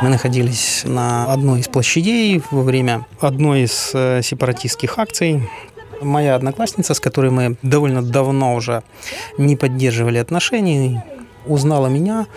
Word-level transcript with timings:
Мы 0.00 0.10
находились 0.10 0.82
на 0.84 1.32
одной 1.32 1.60
из 1.60 1.66
площадей 1.66 2.40
во 2.52 2.62
время 2.62 3.04
одной 3.20 3.62
из 3.62 3.90
э, 3.94 4.22
сепаратистских 4.22 4.96
акций. 4.96 5.42
Моя 6.00 6.36
одноклассница, 6.36 6.94
с 6.94 7.00
которой 7.00 7.32
мы 7.32 7.56
довольно 7.62 8.00
давно 8.00 8.54
уже 8.54 8.84
не 9.38 9.56
поддерживали 9.56 10.18
отношений, 10.18 11.00
узнала 11.46 11.88
меня. 11.88 12.28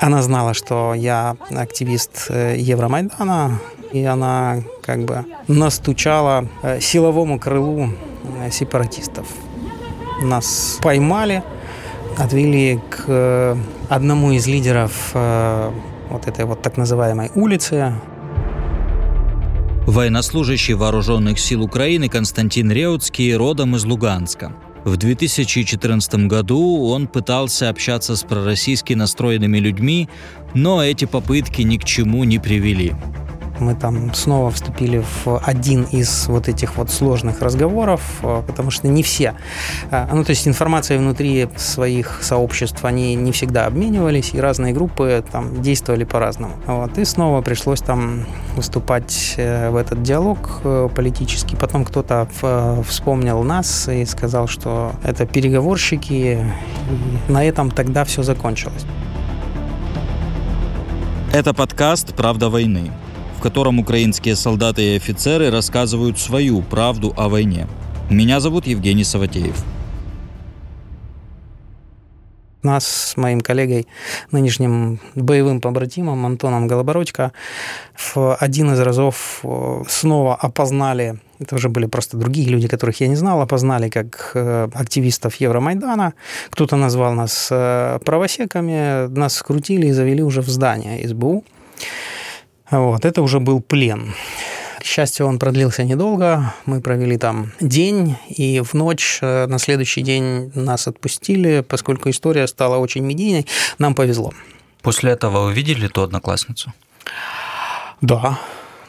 Она 0.00 0.20
знала, 0.22 0.52
что 0.52 0.92
я 0.92 1.36
активист 1.50 2.26
э, 2.28 2.56
Евромайдана, 2.58 3.60
и 3.92 4.04
она 4.04 4.64
как 4.82 5.04
бы 5.04 5.24
настучала 5.46 6.48
э, 6.62 6.80
силовому 6.80 7.38
крылу 7.38 7.90
сепаратистов. 8.50 9.28
Нас 10.22 10.78
поймали, 10.82 11.44
отвели 12.18 12.80
к 12.90 13.56
одному 13.88 14.32
из 14.32 14.48
лидеров 14.48 15.14
вот 16.10 16.26
этой 16.26 16.44
вот 16.44 16.62
так 16.62 16.76
называемой 16.76 17.30
улице. 17.34 17.94
Военнослужащий 19.86 20.74
вооруженных 20.74 21.38
сил 21.38 21.62
Украины 21.62 22.08
Константин 22.08 22.70
Реутский 22.70 23.34
родом 23.34 23.76
из 23.76 23.84
Луганска. 23.84 24.52
В 24.84 24.96
2014 24.96 26.26
году 26.26 26.86
он 26.86 27.06
пытался 27.06 27.68
общаться 27.68 28.16
с 28.16 28.22
пророссийски 28.22 28.94
настроенными 28.94 29.58
людьми, 29.58 30.08
но 30.54 30.82
эти 30.82 31.04
попытки 31.04 31.62
ни 31.62 31.76
к 31.76 31.84
чему 31.84 32.24
не 32.24 32.38
привели 32.38 32.94
мы 33.60 33.74
там 33.74 34.12
снова 34.14 34.50
вступили 34.50 35.04
в 35.24 35.38
один 35.44 35.84
из 35.84 36.26
вот 36.28 36.48
этих 36.48 36.76
вот 36.76 36.90
сложных 36.90 37.40
разговоров, 37.42 38.00
э, 38.22 38.42
потому 38.46 38.70
что 38.70 38.88
не 38.88 39.02
все, 39.02 39.34
э, 39.90 40.06
ну 40.12 40.24
то 40.24 40.30
есть 40.30 40.48
информация 40.48 40.98
внутри 40.98 41.48
своих 41.56 42.22
сообществ, 42.22 42.84
они 42.84 43.14
не 43.14 43.32
всегда 43.32 43.66
обменивались, 43.66 44.34
и 44.34 44.40
разные 44.40 44.72
группы 44.72 45.24
там 45.30 45.62
действовали 45.62 46.04
по-разному. 46.04 46.54
Вот, 46.66 46.98
и 46.98 47.04
снова 47.04 47.42
пришлось 47.42 47.80
там 47.80 48.26
выступать 48.56 49.34
э, 49.36 49.70
в 49.70 49.76
этот 49.76 50.02
диалог 50.02 50.60
политический. 50.94 51.56
Потом 51.56 51.84
кто-то 51.84 52.28
вспомнил 52.86 53.42
нас 53.42 53.88
и 53.88 54.04
сказал, 54.04 54.48
что 54.48 54.92
это 55.04 55.26
переговорщики, 55.26 56.44
на 57.28 57.44
этом 57.44 57.70
тогда 57.70 58.04
все 58.04 58.22
закончилось. 58.22 58.84
Это 61.32 61.54
подкаст 61.54 62.14
«Правда 62.14 62.48
войны» 62.48 62.90
в 63.40 63.42
котором 63.42 63.78
украинские 63.78 64.36
солдаты 64.36 64.82
и 64.82 64.96
офицеры 64.96 65.50
рассказывают 65.50 66.18
свою 66.18 66.60
правду 66.60 67.14
о 67.16 67.30
войне. 67.30 67.66
Меня 68.10 68.38
зовут 68.38 68.66
Евгений 68.66 69.02
Саватеев. 69.02 69.56
Нас 72.62 72.86
с 72.86 73.16
моим 73.16 73.40
коллегой, 73.40 73.86
нынешним 74.30 75.00
боевым 75.14 75.62
побратимом 75.62 76.26
Антоном 76.26 76.68
Голобородько 76.68 77.32
в 77.94 78.34
один 78.34 78.74
из 78.74 78.80
разов 78.80 79.40
э, 79.42 79.84
снова 79.88 80.34
опознали, 80.34 81.18
это 81.38 81.54
уже 81.54 81.70
были 81.70 81.86
просто 81.86 82.18
другие 82.18 82.46
люди, 82.46 82.68
которых 82.68 83.00
я 83.00 83.08
не 83.08 83.16
знал, 83.16 83.40
опознали 83.40 83.88
как 83.88 84.32
э, 84.34 84.68
активистов 84.74 85.36
Евромайдана. 85.36 86.12
Кто-то 86.50 86.76
назвал 86.76 87.14
нас 87.14 87.48
э, 87.50 88.00
правосеками, 88.04 89.08
нас 89.08 89.32
скрутили 89.32 89.86
и 89.86 89.92
завели 89.92 90.22
уже 90.22 90.42
в 90.42 90.48
здание 90.50 91.08
СБУ. 91.08 91.42
Вот, 92.70 93.04
это 93.04 93.22
уже 93.22 93.40
был 93.40 93.60
плен. 93.60 94.14
К 94.78 94.84
счастью, 94.84 95.26
он 95.26 95.38
продлился 95.38 95.84
недолго. 95.84 96.54
Мы 96.64 96.80
провели 96.80 97.18
там 97.18 97.52
день, 97.60 98.16
и 98.28 98.60
в 98.60 98.72
ночь 98.74 99.18
э, 99.20 99.46
на 99.46 99.58
следующий 99.58 100.00
день 100.00 100.50
нас 100.54 100.88
отпустили, 100.88 101.60
поскольку 101.60 102.08
история 102.08 102.46
стала 102.46 102.78
очень 102.78 103.04
медийной. 103.04 103.46
Нам 103.78 103.94
повезло. 103.94 104.32
После 104.80 105.12
этого 105.12 105.44
вы 105.44 105.52
видели 105.52 105.86
ту 105.88 106.02
одноклассницу? 106.02 106.72
Да, 108.00 108.38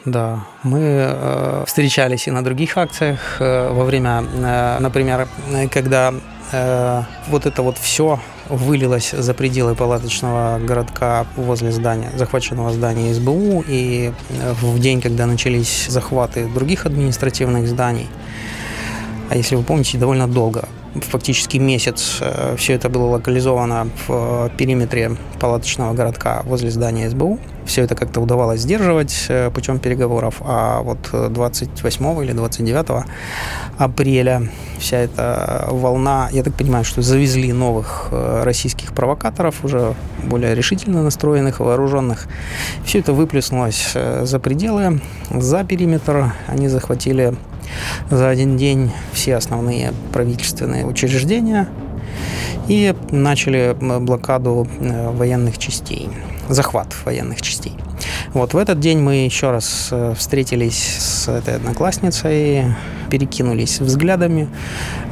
да. 0.06 0.46
Мы 0.62 0.80
э, 0.80 1.64
встречались 1.66 2.26
и 2.26 2.30
на 2.30 2.42
других 2.42 2.78
акциях 2.78 3.36
э, 3.38 3.68
во 3.70 3.84
время, 3.84 4.22
например, 4.80 5.28
когда 5.70 6.14
э, 6.52 7.02
вот 7.28 7.46
это 7.46 7.62
вот 7.62 7.78
все 7.78 8.20
вылилось 8.48 9.10
за 9.10 9.34
пределы 9.34 9.74
палаточного 9.74 10.58
городка 10.58 11.26
возле 11.36 11.72
здания, 11.72 12.10
захваченного 12.16 12.72
здания 12.72 13.14
СБУ, 13.14 13.64
и 13.66 14.12
э, 14.30 14.52
в 14.60 14.78
день, 14.78 15.00
когда 15.00 15.26
начались 15.26 15.86
захваты 15.88 16.46
других 16.46 16.86
административных 16.86 17.66
зданий, 17.66 18.08
а 19.30 19.36
если 19.36 19.56
вы 19.56 19.62
помните, 19.62 19.98
довольно 19.98 20.28
долго, 20.28 20.68
фактически 21.00 21.56
месяц 21.56 22.18
э, 22.20 22.54
все 22.56 22.74
это 22.74 22.88
было 22.88 23.04
локализовано 23.06 23.88
в 24.06 24.50
периметре 24.56 25.16
палаточного 25.40 25.94
городка 25.94 26.42
возле 26.44 26.70
здания 26.70 27.08
СБУ. 27.08 27.38
Все 27.64 27.82
это 27.82 27.94
как-то 27.94 28.20
удавалось 28.20 28.60
сдерживать 28.60 29.26
э, 29.28 29.50
путем 29.50 29.78
переговоров, 29.78 30.36
а 30.40 30.82
вот 30.82 31.10
28 31.12 32.24
или 32.24 32.32
29 32.32 33.04
апреля 33.78 34.48
вся 34.78 34.98
эта 34.98 35.68
волна, 35.70 36.28
я 36.32 36.42
так 36.42 36.54
понимаю, 36.54 36.84
что 36.84 37.02
завезли 37.02 37.52
новых 37.52 38.08
э, 38.10 38.42
российских 38.44 38.92
провокаторов, 38.92 39.64
уже 39.64 39.94
более 40.24 40.54
решительно 40.54 41.02
настроенных, 41.02 41.60
вооруженных. 41.60 42.26
Все 42.84 42.98
это 42.98 43.12
выплеснулось 43.12 43.92
за 43.94 44.38
пределы, 44.38 45.00
за 45.30 45.64
периметр. 45.64 46.32
Они 46.48 46.68
захватили 46.68 47.34
за 48.10 48.28
один 48.28 48.56
день 48.56 48.92
все 49.12 49.36
основные 49.36 49.92
правительственные 50.12 50.86
учреждения 50.86 51.68
и 52.68 52.94
начали 53.10 53.76
блокаду 53.78 54.66
э, 54.80 55.10
военных 55.10 55.58
частей, 55.58 56.08
захват 56.48 56.94
военных 57.04 57.42
частей. 57.42 57.72
Вот 58.34 58.54
в 58.54 58.56
этот 58.56 58.80
день 58.80 58.98
мы 58.98 59.24
еще 59.24 59.50
раз 59.50 59.88
э, 59.90 60.14
встретились 60.16 60.78
с 60.98 61.28
этой 61.28 61.56
одноклассницей, 61.56 62.64
перекинулись 63.10 63.80
взглядами. 63.80 64.48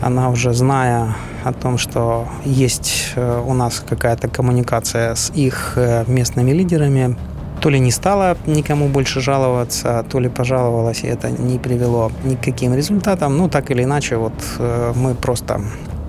Она 0.01 0.31
уже 0.31 0.53
зная 0.53 1.17
о 1.45 1.53
том, 1.53 1.79
что 1.79 2.29
есть 2.45 3.13
э, 3.17 3.43
у 3.45 3.55
нас 3.55 3.83
какая-то 3.87 4.29
коммуникация 4.29 5.15
с 5.15 5.31
их 5.35 5.77
местными 6.07 6.53
лидерами, 6.53 7.17
то 7.61 7.71
ли 7.71 7.79
не 7.79 7.91
стала 7.91 8.37
никому 8.47 8.89
больше 8.89 9.21
жаловаться, 9.21 10.05
то 10.11 10.21
ли 10.21 10.29
пожаловалась, 10.29 11.05
и 11.05 11.07
это 11.07 11.31
не 11.31 11.59
привело 11.59 12.11
ни 12.25 12.35
к 12.35 12.41
каким 12.41 12.75
результатам. 12.75 13.37
Ну, 13.37 13.49
так 13.49 13.71
или 13.71 13.85
иначе, 13.85 14.17
вот 14.17 14.33
э, 14.59 14.93
мы 14.97 15.15
просто 15.15 15.61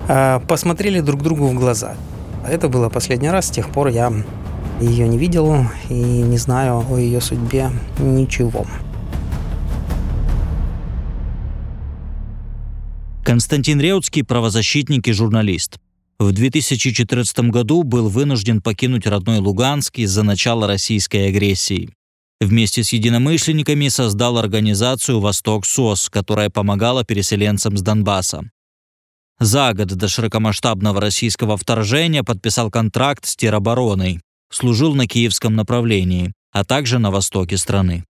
э, 0.08 0.40
посмотрели 0.48 1.00
друг 1.00 1.22
другу 1.22 1.48
в 1.48 1.54
глаза. 1.54 1.94
Это 2.48 2.68
было 2.68 2.88
последний 2.88 3.30
раз, 3.30 3.46
с 3.46 3.50
тех 3.50 3.68
пор 3.68 3.88
я 3.88 4.12
ее 4.80 5.06
не 5.06 5.18
видел 5.18 5.66
и 5.88 5.94
не 5.94 6.38
знаю 6.38 6.84
о 6.90 6.98
ее 6.98 7.20
судьбе 7.20 7.70
ничего. 7.98 8.66
Константин 13.24 13.80
Реутский– 13.80 14.24
правозащитник 14.26 15.06
и 15.06 15.12
журналист. 15.12 15.78
В 16.22 16.30
2014 16.30 17.50
году 17.50 17.82
был 17.82 18.08
вынужден 18.08 18.62
покинуть 18.62 19.08
родной 19.08 19.38
Луганск 19.38 19.98
из-за 19.98 20.22
начала 20.22 20.68
российской 20.68 21.26
агрессии. 21.26 21.90
Вместе 22.40 22.84
с 22.84 22.92
единомышленниками 22.92 23.88
создал 23.88 24.38
организацию 24.38 25.18
«Восток 25.18 25.66
СОС», 25.66 26.08
которая 26.08 26.48
помогала 26.48 27.04
переселенцам 27.04 27.76
с 27.76 27.82
Донбасса. 27.82 28.48
За 29.40 29.72
год 29.74 29.88
до 29.88 30.06
широкомасштабного 30.06 31.00
российского 31.00 31.56
вторжения 31.56 32.22
подписал 32.22 32.70
контракт 32.70 33.26
с 33.26 33.34
теробороной, 33.34 34.20
служил 34.48 34.94
на 34.94 35.08
киевском 35.08 35.56
направлении, 35.56 36.32
а 36.52 36.64
также 36.64 37.00
на 37.00 37.10
востоке 37.10 37.56
страны. 37.56 38.04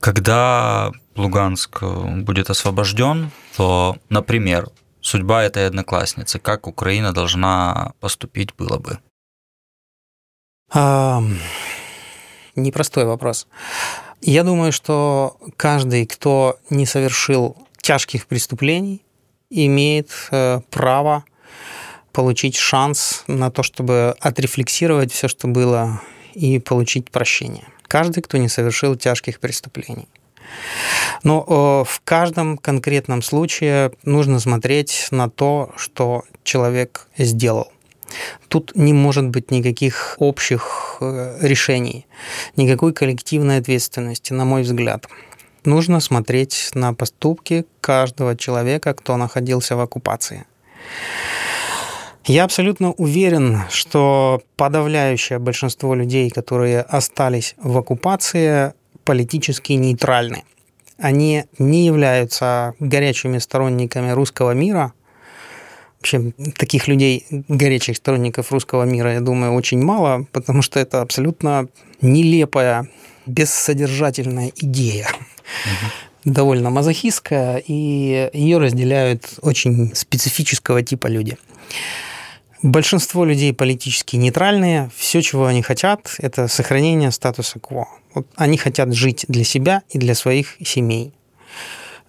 Когда 0.00 0.90
Луганск 1.14 1.80
будет 2.24 2.50
освобожден, 2.50 3.30
то, 3.56 3.98
например, 4.08 4.68
судьба 5.02 5.44
этой 5.44 5.66
одноклассницы, 5.66 6.38
как 6.38 6.66
Украина 6.66 7.12
должна 7.12 7.92
поступить 8.00 8.54
было 8.56 8.78
бы? 8.78 8.98
А, 10.70 11.22
непростой 12.56 13.04
вопрос. 13.04 13.46
Я 14.22 14.44
думаю, 14.44 14.72
что 14.72 15.36
каждый, 15.56 16.06
кто 16.06 16.58
не 16.70 16.86
совершил 16.86 17.56
тяжких 17.80 18.26
преступлений, 18.26 19.02
имеет 19.50 20.10
э, 20.30 20.60
право 20.70 21.24
получить 22.12 22.56
шанс 22.56 23.24
на 23.26 23.50
то, 23.50 23.62
чтобы 23.62 24.14
отрефлексировать 24.20 25.12
все, 25.12 25.28
что 25.28 25.48
было, 25.48 26.00
и 26.34 26.58
получить 26.58 27.10
прощение. 27.10 27.64
Каждый, 27.82 28.22
кто 28.22 28.38
не 28.38 28.48
совершил 28.48 28.96
тяжких 28.96 29.40
преступлений. 29.40 30.08
Но 31.22 31.44
э, 31.46 31.90
в 31.90 32.00
каждом 32.04 32.58
конкретном 32.58 33.22
случае 33.22 33.92
нужно 34.04 34.40
смотреть 34.40 35.08
на 35.10 35.30
то, 35.30 35.72
что 35.76 36.24
человек 36.42 37.08
сделал. 37.16 37.72
Тут 38.48 38.72
не 38.74 38.92
может 38.92 39.28
быть 39.28 39.50
никаких 39.50 40.16
общих 40.18 40.98
э, 41.00 41.38
решений, 41.40 42.06
никакой 42.56 42.92
коллективной 42.92 43.58
ответственности, 43.58 44.32
на 44.32 44.44
мой 44.44 44.62
взгляд. 44.62 45.06
Нужно 45.64 46.00
смотреть 46.00 46.70
на 46.74 46.92
поступки 46.92 47.64
каждого 47.80 48.36
человека, 48.36 48.94
кто 48.94 49.16
находился 49.16 49.76
в 49.76 49.80
оккупации. 49.80 50.44
Я 52.24 52.44
абсолютно 52.44 52.92
уверен, 52.92 53.62
что 53.68 54.42
подавляющее 54.56 55.38
большинство 55.38 55.94
людей, 55.94 56.30
которые 56.30 56.82
остались 56.82 57.54
в 57.58 57.76
оккупации, 57.76 58.74
политически 59.04 59.72
нейтральны. 59.72 60.44
Они 60.98 61.44
не 61.58 61.86
являются 61.86 62.74
горячими 62.78 63.38
сторонниками 63.38 64.10
русского 64.10 64.52
мира. 64.52 64.92
Вообще, 65.98 66.32
таких 66.56 66.88
людей, 66.88 67.26
горячих 67.30 67.96
сторонников 67.96 68.52
русского 68.52 68.84
мира, 68.84 69.14
я 69.14 69.20
думаю, 69.20 69.52
очень 69.54 69.82
мало, 69.82 70.26
потому 70.32 70.62
что 70.62 70.80
это 70.80 71.00
абсолютно 71.00 71.68
нелепая, 72.00 72.88
бессодержательная 73.26 74.52
идея. 74.56 75.06
Угу. 75.06 76.32
Довольно 76.34 76.70
мазохистская, 76.70 77.58
и 77.58 78.30
ее 78.32 78.58
разделяют 78.58 79.34
очень 79.42 79.94
специфического 79.94 80.82
типа 80.82 81.06
люди. 81.06 81.36
Большинство 82.62 83.24
людей 83.24 83.52
политически 83.52 84.14
нейтральные. 84.14 84.90
Все, 84.96 85.20
чего 85.20 85.46
они 85.46 85.62
хотят, 85.62 86.14
это 86.18 86.46
сохранение 86.46 87.10
статуса 87.10 87.58
кво. 87.58 87.88
Вот 88.14 88.26
они 88.36 88.56
хотят 88.56 88.94
жить 88.94 89.24
для 89.28 89.42
себя 89.42 89.82
и 89.88 89.98
для 89.98 90.14
своих 90.14 90.56
семей. 90.64 91.12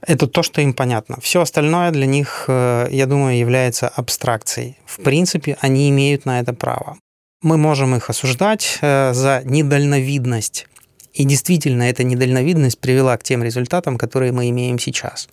Это 0.05 0.27
то, 0.27 0.43
что 0.43 0.61
им 0.61 0.73
понятно. 0.73 1.17
Все 1.21 1.41
остальное 1.41 1.91
для 1.91 2.05
них, 2.05 2.45
э, 2.47 2.87
я 2.91 3.05
думаю, 3.07 3.37
является 3.37 3.87
абстракцией. 3.87 4.77
В 4.85 5.01
принципе, 5.01 5.57
они 5.61 5.89
имеют 5.89 6.25
на 6.25 6.39
это 6.39 6.53
право. 6.53 6.97
Мы 7.41 7.57
можем 7.57 7.95
их 7.95 8.09
осуждать 8.09 8.77
э, 8.81 9.13
за 9.13 9.41
недальновидность. 9.45 10.67
И 11.13 11.25
действительно, 11.25 11.83
эта 11.83 12.03
недальновидность 12.03 12.79
привела 12.79 13.15
к 13.17 13.23
тем 13.23 13.43
результатам, 13.43 13.97
которые 13.97 14.31
мы 14.31 14.49
имеем 14.49 14.79
сейчас. 14.79 15.29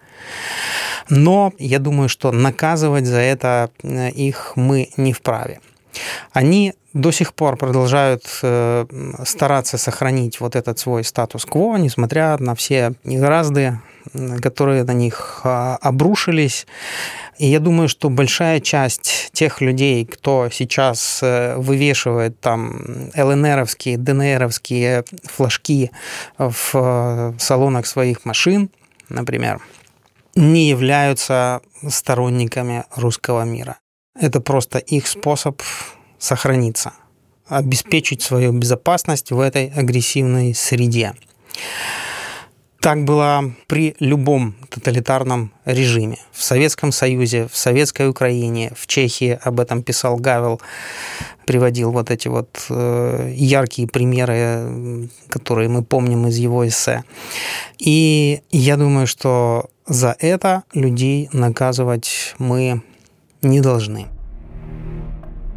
Но 1.08 1.52
я 1.58 1.78
думаю, 1.78 2.08
что 2.08 2.32
наказывать 2.32 3.06
за 3.06 3.18
это 3.18 3.70
э, 3.82 4.10
их 4.10 4.52
мы 4.56 4.90
не 4.96 5.12
вправе. 5.12 5.60
Они 6.32 6.74
до 6.92 7.12
сих 7.12 7.34
пор 7.34 7.56
продолжают 7.56 8.24
э, 8.42 8.86
стараться 9.24 9.78
сохранить 9.78 10.40
вот 10.40 10.56
этот 10.56 10.78
свой 10.78 11.04
статус-кво, 11.04 11.76
несмотря 11.76 12.36
на 12.38 12.54
все 12.54 12.92
негоразды, 13.04 13.80
которые 14.42 14.84
на 14.84 14.92
них 14.92 15.42
а, 15.44 15.76
обрушились. 15.80 16.66
И 17.38 17.46
я 17.46 17.60
думаю, 17.60 17.88
что 17.88 18.10
большая 18.10 18.60
часть 18.60 19.30
тех 19.32 19.60
людей, 19.60 20.04
кто 20.04 20.48
сейчас 20.50 21.20
э, 21.22 21.54
вывешивает 21.56 22.40
там 22.40 23.10
ЛНРовские, 23.16 23.96
ДНРовские 23.96 25.04
флажки 25.24 25.90
в 26.38 27.34
салонах 27.38 27.86
своих 27.86 28.24
машин, 28.24 28.70
например, 29.08 29.60
не 30.34 30.68
являются 30.68 31.60
сторонниками 31.88 32.84
русского 32.96 33.44
мира. 33.44 33.78
Это 34.18 34.40
просто 34.40 34.78
их 34.78 35.06
способ 35.06 35.62
сохраниться, 36.20 36.92
обеспечить 37.48 38.22
свою 38.22 38.52
безопасность 38.52 39.32
в 39.32 39.40
этой 39.40 39.72
агрессивной 39.74 40.54
среде. 40.54 41.14
Так 42.80 43.04
было 43.04 43.52
при 43.66 43.94
любом 44.00 44.54
тоталитарном 44.70 45.52
режиме. 45.66 46.16
В 46.32 46.42
Советском 46.42 46.92
Союзе, 46.92 47.46
в 47.46 47.54
Советской 47.54 48.08
Украине, 48.08 48.72
в 48.74 48.86
Чехии 48.86 49.38
об 49.42 49.60
этом 49.60 49.82
писал 49.82 50.16
Гавел, 50.16 50.62
приводил 51.44 51.92
вот 51.92 52.10
эти 52.10 52.28
вот 52.28 52.64
э, 52.70 53.32
яркие 53.36 53.86
примеры, 53.86 55.10
которые 55.28 55.68
мы 55.68 55.82
помним 55.82 56.26
из 56.28 56.38
его 56.38 56.66
эссе. 56.66 57.04
И 57.78 58.40
я 58.50 58.78
думаю, 58.78 59.06
что 59.06 59.68
за 59.86 60.16
это 60.18 60.62
людей 60.72 61.28
наказывать 61.32 62.34
мы 62.38 62.82
не 63.42 63.60
должны. 63.60 64.06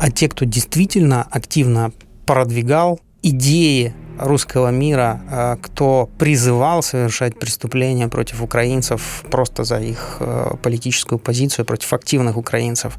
А 0.03 0.11
те, 0.11 0.27
кто 0.27 0.43
действительно 0.43 1.23
активно 1.31 1.93
продвигал 2.25 2.99
идеи 3.21 3.93
русского 4.17 4.69
мира, 4.71 5.21
э, 5.29 5.55
кто 5.61 6.09
призывал 6.17 6.83
совершать 6.83 7.39
преступления 7.39 8.07
против 8.07 8.41
украинцев 8.41 9.23
просто 9.31 9.63
за 9.63 9.79
их 9.79 10.17
э, 10.19 10.55
политическую 10.61 11.19
позицию, 11.19 11.65
против 11.65 11.93
активных 11.93 12.37
украинцев, 12.37 12.97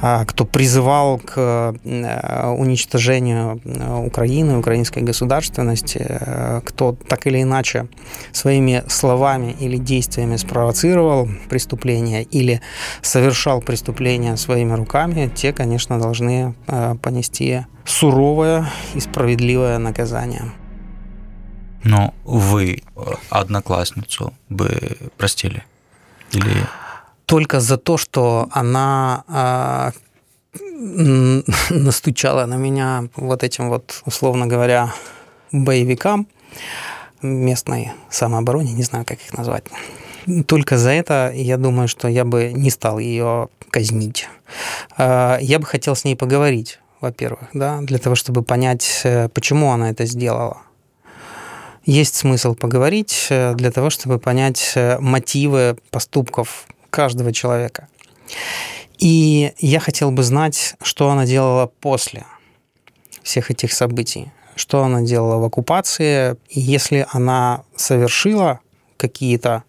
а, 0.00 0.24
кто 0.24 0.44
призывал 0.44 1.18
к 1.18 1.34
э, 1.36 2.54
уничтожению 2.56 3.60
Украины, 4.06 4.58
украинской 4.58 5.02
государственности, 5.02 6.06
кто 6.64 6.96
так 7.08 7.26
или 7.26 7.42
иначе 7.42 7.86
своими 8.32 8.84
словами 8.88 9.56
или 9.60 9.76
действиями 9.76 10.36
спровоцировал 10.36 11.28
преступления 11.48 12.22
или 12.22 12.60
совершал 13.02 13.60
преступления 13.60 14.36
своими 14.36 14.74
руками, 14.74 15.30
те, 15.34 15.52
конечно, 15.52 15.98
должны 15.98 16.54
понести 17.02 17.64
суровое 17.84 18.70
и 18.94 19.00
справедливое 19.00 19.78
наказание. 19.78 20.52
Но 21.84 22.14
вы 22.24 22.82
э, 22.96 23.00
одноклассницу 23.30 24.32
бы 24.48 24.96
простили? 25.16 25.64
Или... 26.32 26.66
Только 27.26 27.60
за 27.60 27.76
то, 27.76 27.96
что 27.96 28.48
она 28.50 29.24
а, 29.26 29.92
настучала 31.70 32.46
на 32.46 32.54
меня 32.54 33.08
вот 33.16 33.42
этим 33.42 33.68
вот, 33.68 34.02
условно 34.04 34.46
говоря, 34.46 34.92
боевикам 35.50 36.26
местной 37.22 37.92
самообороне, 38.10 38.72
не 38.72 38.82
знаю, 38.82 39.04
как 39.04 39.18
их 39.20 39.32
назвать. 39.36 39.64
Только 40.46 40.78
за 40.78 40.90
это 40.90 41.32
я 41.34 41.56
думаю, 41.56 41.88
что 41.88 42.08
я 42.08 42.24
бы 42.24 42.52
не 42.52 42.70
стал 42.70 42.98
ее 42.98 43.48
казнить. 43.70 44.28
А, 44.96 45.38
я 45.40 45.58
бы 45.58 45.66
хотел 45.66 45.96
с 45.96 46.04
ней 46.04 46.16
поговорить 46.16 46.78
во-первых, 47.02 47.48
да, 47.52 47.80
для 47.80 47.98
того, 47.98 48.14
чтобы 48.14 48.42
понять, 48.42 49.00
э, 49.04 49.28
почему 49.28 49.72
она 49.72 49.90
это 49.90 50.06
сделала. 50.06 50.62
Есть 51.84 52.14
смысл 52.14 52.54
поговорить 52.54 53.26
э, 53.28 53.54
для 53.54 53.70
того, 53.72 53.90
чтобы 53.90 54.18
понять 54.18 54.72
э, 54.76 54.98
мотивы 55.00 55.76
поступков 55.90 56.66
каждого 56.90 57.32
человека. 57.32 57.88
И 58.98 59.52
я 59.58 59.80
хотел 59.80 60.12
бы 60.12 60.22
знать, 60.22 60.76
что 60.80 61.10
она 61.10 61.26
делала 61.26 61.66
после 61.66 62.24
всех 63.24 63.50
этих 63.50 63.72
событий, 63.72 64.30
что 64.54 64.84
она 64.84 65.02
делала 65.02 65.38
в 65.38 65.44
оккупации, 65.44 66.36
и 66.48 66.60
если 66.60 67.06
она 67.10 67.64
совершила 67.74 68.60
какие-то 68.96 69.64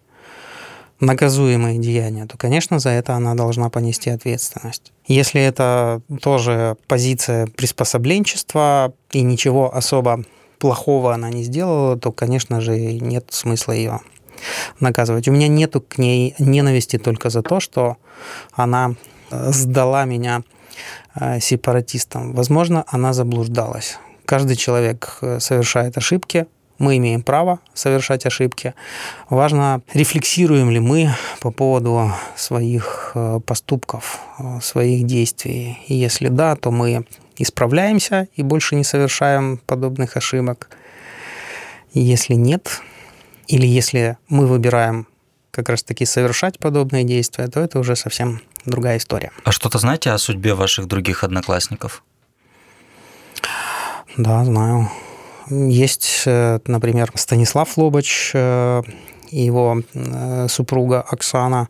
наказуемые 1.00 1.78
деяния, 1.78 2.26
то, 2.26 2.38
конечно, 2.38 2.78
за 2.78 2.90
это 2.90 3.14
она 3.14 3.34
должна 3.34 3.70
понести 3.70 4.10
ответственность. 4.10 4.93
Если 5.06 5.40
это 5.40 6.00
тоже 6.22 6.76
позиция 6.86 7.46
приспособленчества 7.46 8.94
и 9.10 9.22
ничего 9.22 9.74
особо 9.74 10.24
плохого 10.58 11.12
она 11.12 11.30
не 11.30 11.42
сделала, 11.42 11.98
то, 11.98 12.10
конечно 12.10 12.60
же, 12.60 12.76
нет 12.78 13.26
смысла 13.30 13.72
ее 13.72 14.00
наказывать. 14.80 15.28
У 15.28 15.32
меня 15.32 15.48
нету 15.48 15.80
к 15.80 15.98
ней 15.98 16.34
ненависти 16.38 16.98
только 16.98 17.30
за 17.30 17.42
то, 17.42 17.60
что 17.60 17.96
она 18.52 18.94
э, 19.30 19.52
сдала 19.52 20.04
меня 20.04 20.42
э, 21.14 21.40
сепаратистам. 21.40 22.32
Возможно, 22.32 22.84
она 22.88 23.12
заблуждалась. 23.12 23.98
Каждый 24.24 24.56
человек 24.56 25.18
э, 25.20 25.38
совершает 25.40 25.98
ошибки, 25.98 26.46
мы 26.78 26.96
имеем 26.96 27.22
право 27.22 27.60
совершать 27.72 28.26
ошибки. 28.26 28.74
Важно, 29.30 29.82
рефлексируем 29.92 30.70
ли 30.70 30.80
мы 30.80 31.14
по 31.40 31.50
поводу 31.50 32.12
своих 32.36 33.12
э, 33.14 33.40
поступков, 33.46 34.20
э, 34.38 34.60
своих 34.60 35.06
действий. 35.06 35.78
И 35.86 35.94
если 35.94 36.28
да, 36.28 36.56
то 36.56 36.70
мы 36.70 37.06
исправляемся 37.36 38.28
и 38.34 38.42
больше 38.42 38.74
не 38.76 38.84
совершаем 38.84 39.58
подобных 39.66 40.16
ошибок. 40.16 40.68
И 41.92 42.00
если 42.00 42.34
нет, 42.34 42.80
или 43.46 43.66
если 43.66 44.16
мы 44.28 44.46
выбираем 44.46 45.06
как 45.50 45.68
раз-таки 45.68 46.04
совершать 46.04 46.58
подобные 46.58 47.04
действия, 47.04 47.46
то 47.46 47.60
это 47.60 47.78
уже 47.78 47.94
совсем 47.94 48.40
другая 48.64 48.98
история. 48.98 49.30
А 49.44 49.52
что-то 49.52 49.78
знаете 49.78 50.10
о 50.10 50.18
судьбе 50.18 50.54
ваших 50.54 50.86
других 50.88 51.22
одноклассников? 51.22 52.02
Да, 54.16 54.44
знаю. 54.44 54.90
Есть, 55.50 56.22
э, 56.26 56.58
например, 56.66 57.12
Станислав 57.14 57.76
Лобач 57.76 58.30
э, 58.34 58.82
и 59.30 59.42
его 59.42 59.82
э, 59.94 60.48
супруга 60.48 61.02
Оксана. 61.02 61.68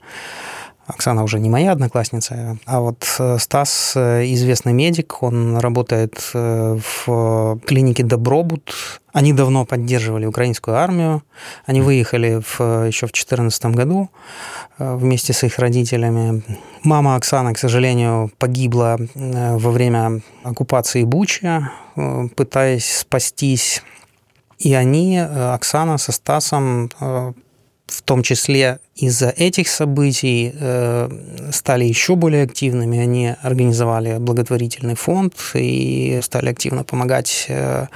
Оксана 0.87 1.23
уже 1.23 1.41
не 1.41 1.49
моя 1.49 1.73
одноклассница, 1.73 2.59
а 2.67 2.81
вот 2.81 3.05
Стас 3.38 3.97
известный 3.97 4.73
медик, 4.73 5.23
он 5.23 5.57
работает 5.59 6.31
в 6.33 7.59
клинике 7.64 8.05
Добробут. 8.05 8.75
Они 9.12 9.33
давно 9.33 9.64
поддерживали 9.64 10.26
украинскую 10.26 10.76
армию. 10.76 11.23
Они 11.67 11.81
выехали 11.81 12.43
в, 12.43 12.87
еще 12.87 13.07
в 13.07 13.12
2014 13.12 13.67
году 13.67 14.11
вместе 14.79 15.33
с 15.33 15.45
их 15.45 15.59
родителями. 15.59 16.43
Мама 16.83 17.14
Оксана, 17.14 17.55
к 17.55 17.59
сожалению, 17.59 18.31
погибла 18.38 18.99
во 19.14 19.71
время 19.71 20.21
оккупации 20.43 21.05
Бучи. 21.05 21.62
Э, 21.97 22.29
пытаясь 22.35 22.99
спастись. 22.99 23.83
И 24.59 24.75
они, 24.75 25.17
э, 25.17 25.55
Оксана 25.55 25.99
со 25.99 26.12
Стасом, 26.12 26.91
э, 27.00 27.33
в 27.87 28.03
том 28.03 28.23
числе 28.23 28.79
из-за 28.97 29.29
этих 29.29 29.69
событий 29.69 30.53
э, 30.59 31.09
стали 31.53 31.85
еще 31.85 32.17
более 32.17 32.45
активными. 32.45 32.99
Они 32.99 33.35
организовали 33.43 34.17
благотворительный 34.19 34.95
фонд 34.95 35.35
и 35.55 36.21
стали 36.23 36.50
активно 36.50 36.85
помогать 36.85 37.47
э, 37.49 37.87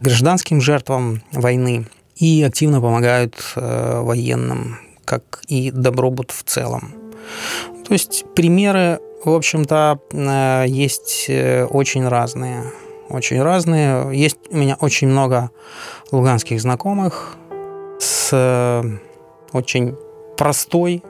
гражданским 0.00 0.60
жертвам 0.60 1.22
войны 1.32 1.86
и 2.16 2.42
активно 2.42 2.80
помогают 2.80 3.34
э, 3.56 4.00
военным, 4.00 4.78
как 5.04 5.42
и 5.48 5.70
добробут 5.70 6.30
в 6.30 6.44
целом. 6.44 6.94
То 7.86 7.92
есть 7.92 8.24
примеры, 8.34 9.00
в 9.24 9.34
общем-то, 9.34 9.98
э, 10.12 10.64
есть 10.68 11.26
э, 11.28 11.64
очень 11.64 12.06
разные. 12.06 12.64
Очень 13.08 13.42
разные. 13.42 14.16
Есть 14.16 14.38
у 14.50 14.56
меня 14.56 14.76
очень 14.80 15.08
много 15.08 15.50
луганских 16.12 16.60
знакомых 16.60 17.36
с 17.98 18.30
очень 19.54 19.96
простой, 20.36 21.02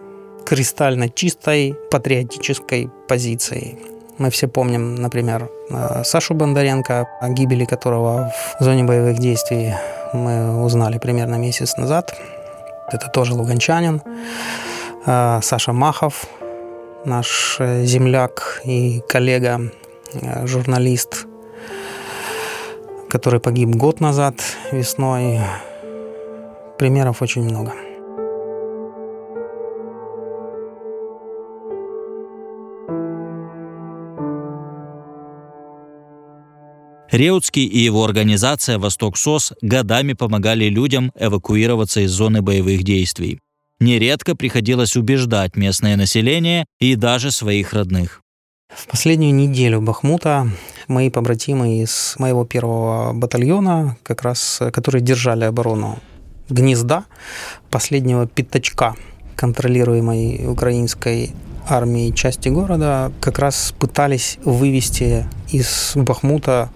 кристально 0.45 1.09
чистой 1.09 1.75
патриотической 1.91 2.91
позицией. 3.09 3.79
Мы 4.19 4.31
все 4.31 4.47
помним, 4.47 4.95
например, 4.95 5.51
э, 5.71 6.05
Сашу 6.05 6.35
Бондаренко, 6.35 7.09
о 7.21 7.29
гибели 7.31 7.65
которого 7.65 8.33
в 8.61 8.65
зоне 8.65 8.85
боевых 8.85 9.19
действий 9.19 9.75
мы 10.13 10.63
узнали 10.63 10.99
примерно 10.99 11.35
месяц 11.35 11.77
назад. 11.77 12.15
Это 12.93 13.09
тоже 13.09 13.35
луганчанин. 13.35 14.03
Э, 15.07 15.41
Саша 15.43 15.73
Махов, 15.73 16.27
наш 17.05 17.57
э, 17.59 17.85
земляк 17.85 18.61
и 18.65 19.03
коллега, 19.09 19.61
журналист, 20.45 21.27
который 23.09 23.41
погиб 23.41 23.71
год 23.71 24.01
назад 24.01 24.35
весной. 24.71 25.41
Примеров 26.79 27.23
очень 27.23 27.43
много. 27.43 27.73
Реутский 37.15 37.65
и 37.65 37.79
его 37.79 38.05
организация 38.05 38.77
«Восток 38.77 39.17
СОС» 39.17 39.53
годами 39.63 40.15
помогали 40.15 40.65
людям 40.65 41.13
эвакуироваться 41.15 42.01
из 42.01 42.11
зоны 42.11 42.43
боевых 42.43 42.83
действий. 42.83 43.39
Нередко 43.79 44.35
приходилось 44.35 44.97
убеждать 44.97 45.55
местное 45.55 45.95
население 45.95 46.65
и 46.81 46.97
даже 46.97 47.31
своих 47.31 47.73
родных. 47.73 48.21
В 48.69 48.89
последнюю 48.89 49.33
неделю 49.33 49.81
Бахмута 49.81 50.51
мои 50.89 51.09
побратимы 51.09 51.83
из 51.83 52.17
моего 52.19 52.45
первого 52.45 53.13
батальона, 53.13 53.97
как 54.03 54.23
раз, 54.23 54.61
которые 54.73 55.01
держали 55.01 55.45
оборону 55.45 56.01
гнезда, 56.49 57.05
последнего 57.71 58.27
пятачка 58.27 58.97
контролируемой 59.37 60.49
украинской 60.49 61.31
армии 61.69 62.11
части 62.11 62.49
города, 62.49 63.13
как 63.21 63.39
раз 63.39 63.73
пытались 63.79 64.39
вывести 64.45 65.29
из 65.53 65.93
Бахмута 65.95 66.71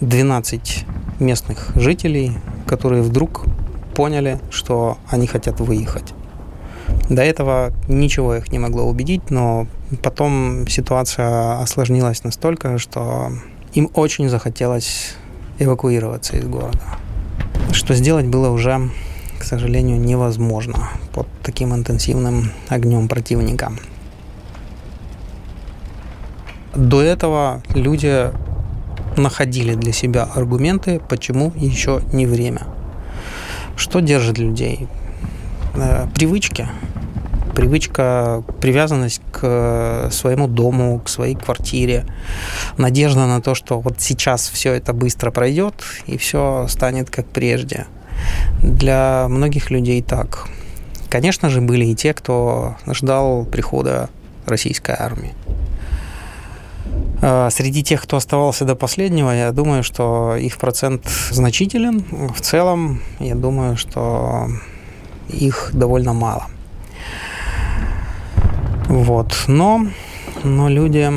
12 0.00 0.84
местных 1.20 1.72
жителей, 1.74 2.32
которые 2.66 3.02
вдруг 3.02 3.44
поняли, 3.94 4.38
что 4.50 4.98
они 5.08 5.26
хотят 5.26 5.60
выехать. 5.60 6.12
До 7.08 7.22
этого 7.22 7.72
ничего 7.88 8.34
их 8.34 8.52
не 8.52 8.58
могло 8.58 8.84
убедить, 8.84 9.30
но 9.30 9.66
потом 10.02 10.66
ситуация 10.68 11.60
осложнилась 11.60 12.24
настолько, 12.24 12.78
что 12.78 13.32
им 13.72 13.90
очень 13.94 14.28
захотелось 14.28 15.14
эвакуироваться 15.58 16.36
из 16.36 16.46
города. 16.46 16.82
Что 17.72 17.94
сделать 17.94 18.26
было 18.26 18.50
уже, 18.50 18.90
к 19.38 19.44
сожалению, 19.44 19.98
невозможно 20.00 20.90
под 21.12 21.26
таким 21.42 21.74
интенсивным 21.74 22.50
огнем 22.68 23.08
противника. 23.08 23.72
До 26.74 27.00
этого 27.00 27.62
люди 27.74 28.30
находили 29.18 29.74
для 29.74 29.92
себя 29.92 30.24
аргументы, 30.24 31.00
почему 31.08 31.52
еще 31.56 32.00
не 32.12 32.26
время. 32.26 32.66
Что 33.76 34.00
держит 34.00 34.38
людей? 34.38 34.88
Э, 35.74 36.06
привычки. 36.14 36.68
Привычка, 37.54 38.42
привязанность 38.60 39.22
к 39.32 40.08
своему 40.10 40.46
дому, 40.46 41.00
к 41.00 41.08
своей 41.08 41.34
квартире. 41.34 42.04
Надежда 42.76 43.26
на 43.26 43.40
то, 43.40 43.54
что 43.54 43.80
вот 43.80 44.00
сейчас 44.00 44.48
все 44.48 44.74
это 44.74 44.92
быстро 44.92 45.30
пройдет 45.30 45.74
и 46.06 46.18
все 46.18 46.66
станет 46.68 47.08
как 47.08 47.26
прежде. 47.26 47.86
Для 48.62 49.26
многих 49.28 49.70
людей 49.70 50.02
так. 50.02 50.48
Конечно 51.08 51.48
же, 51.48 51.60
были 51.60 51.86
и 51.86 51.94
те, 51.94 52.12
кто 52.12 52.76
ждал 52.86 53.46
прихода 53.46 54.10
российской 54.46 54.94
армии. 54.98 55.34
А, 57.22 57.48
среди 57.50 57.82
тех, 57.82 58.02
кто 58.02 58.16
оставался 58.16 58.64
до 58.64 58.74
последнего, 58.74 59.30
я 59.30 59.52
думаю, 59.52 59.82
что 59.82 60.36
их 60.36 60.58
процент 60.58 61.06
значителен. 61.30 62.04
В 62.34 62.40
целом, 62.40 63.00
я 63.18 63.34
думаю, 63.34 63.76
что 63.76 64.48
их 65.28 65.70
довольно 65.72 66.12
мало. 66.12 66.46
Вот. 68.88 69.34
Но, 69.48 69.86
но 70.44 70.68
люди, 70.68 71.10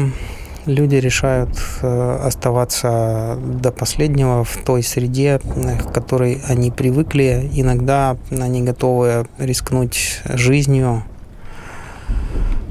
люди 0.66 0.96
решают 0.96 1.50
э, 1.82 2.20
оставаться 2.24 3.38
до 3.38 3.72
последнего 3.72 4.44
в 4.44 4.58
той 4.58 4.84
среде, 4.84 5.40
к 5.40 5.92
которой 5.92 6.42
они 6.48 6.72
привыкли. 6.72 7.50
Иногда 7.54 8.18
они 8.32 8.62
готовы 8.62 9.28
рискнуть 9.38 10.22
жизнью, 10.26 11.04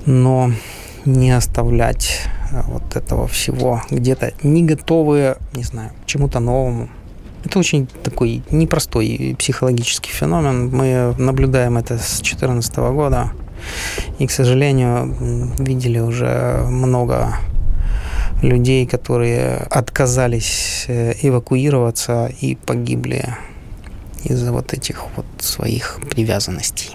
но 0.07 0.51
не 1.05 1.31
оставлять 1.31 2.23
вот 2.67 2.97
этого 2.97 3.27
всего, 3.27 3.83
где-то 3.91 4.33
не 4.43 4.63
готовые, 4.63 5.37
не 5.55 5.63
знаю, 5.63 5.91
к 6.03 6.07
чему-то 6.07 6.41
новому. 6.41 6.89
Это 7.45 7.59
очень 7.59 7.87
такой 8.03 8.43
непростой 8.51 9.37
психологический 9.39 10.11
феномен. 10.11 10.71
Мы 10.71 11.15
наблюдаем 11.19 11.79
это 11.79 11.99
с 11.99 12.21
2014 12.21 12.77
года. 12.77 13.31
И, 14.19 14.27
к 14.27 14.31
сожалению, 14.31 15.55
видели 15.59 15.99
уже 15.99 16.65
много 16.69 17.35
людей, 18.43 18.87
которые 18.87 19.57
отказались 19.71 20.85
э, 20.89 21.15
эвакуироваться 21.23 22.31
и 22.41 22.55
погибли 22.55 23.37
из-за 24.25 24.53
вот 24.53 24.73
этих 24.73 25.05
вот 25.17 25.27
своих 25.39 25.99
привязанностей. 26.11 26.91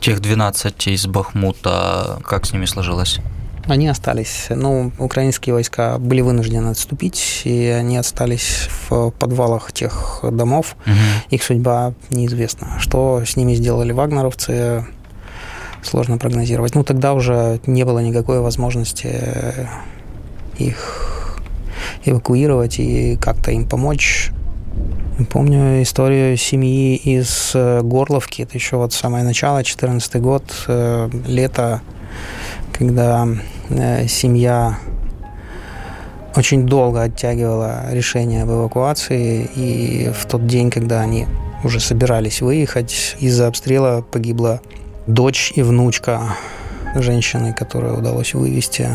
Тех 0.00 0.20
12 0.20 0.86
из 0.88 1.06
Бахмута, 1.06 2.20
как 2.24 2.46
с 2.46 2.52
ними 2.52 2.66
сложилось? 2.66 3.20
Они 3.68 3.86
остались. 3.86 4.46
Ну, 4.48 4.92
украинские 4.98 5.52
войска 5.52 5.98
были 5.98 6.22
вынуждены 6.22 6.68
отступить, 6.68 7.42
и 7.44 7.66
они 7.66 7.98
остались 7.98 8.68
в 8.88 9.10
подвалах 9.10 9.72
тех 9.72 10.20
домов. 10.22 10.74
Угу. 10.86 10.94
Их 11.30 11.42
судьба 11.42 11.92
неизвестна. 12.08 12.78
Что 12.78 13.22
с 13.26 13.36
ними 13.36 13.54
сделали 13.54 13.92
вагнеровцы, 13.92 14.86
сложно 15.82 16.16
прогнозировать. 16.16 16.74
Ну, 16.74 16.82
тогда 16.82 17.12
уже 17.12 17.60
не 17.66 17.84
было 17.84 17.98
никакой 17.98 18.40
возможности 18.40 19.68
их 20.56 21.38
эвакуировать 22.06 22.78
и 22.78 23.16
как-то 23.16 23.50
им 23.50 23.68
помочь. 23.68 24.30
Помню 25.30 25.82
историю 25.82 26.38
семьи 26.38 26.96
из 26.96 27.52
Горловки. 27.54 28.42
Это 28.42 28.54
еще 28.54 28.76
вот 28.76 28.94
самое 28.94 29.24
начало, 29.24 29.62
14 29.62 30.20
год, 30.22 30.44
э, 30.68 31.10
лето 31.26 31.82
когда 32.78 33.28
э, 33.70 34.06
семья 34.06 34.78
очень 36.36 36.66
долго 36.66 37.02
оттягивала 37.02 37.92
решение 37.92 38.44
об 38.44 38.50
эвакуации, 38.50 39.50
и 39.56 40.10
в 40.14 40.26
тот 40.26 40.46
день, 40.46 40.70
когда 40.70 41.00
они 41.00 41.26
уже 41.64 41.80
собирались 41.80 42.40
выехать, 42.40 43.16
из-за 43.18 43.48
обстрела 43.48 44.02
погибла 44.02 44.60
дочь 45.08 45.52
и 45.56 45.62
внучка 45.62 46.36
женщины, 46.94 47.52
которую 47.52 47.98
удалось 47.98 48.34
вывести 48.34 48.88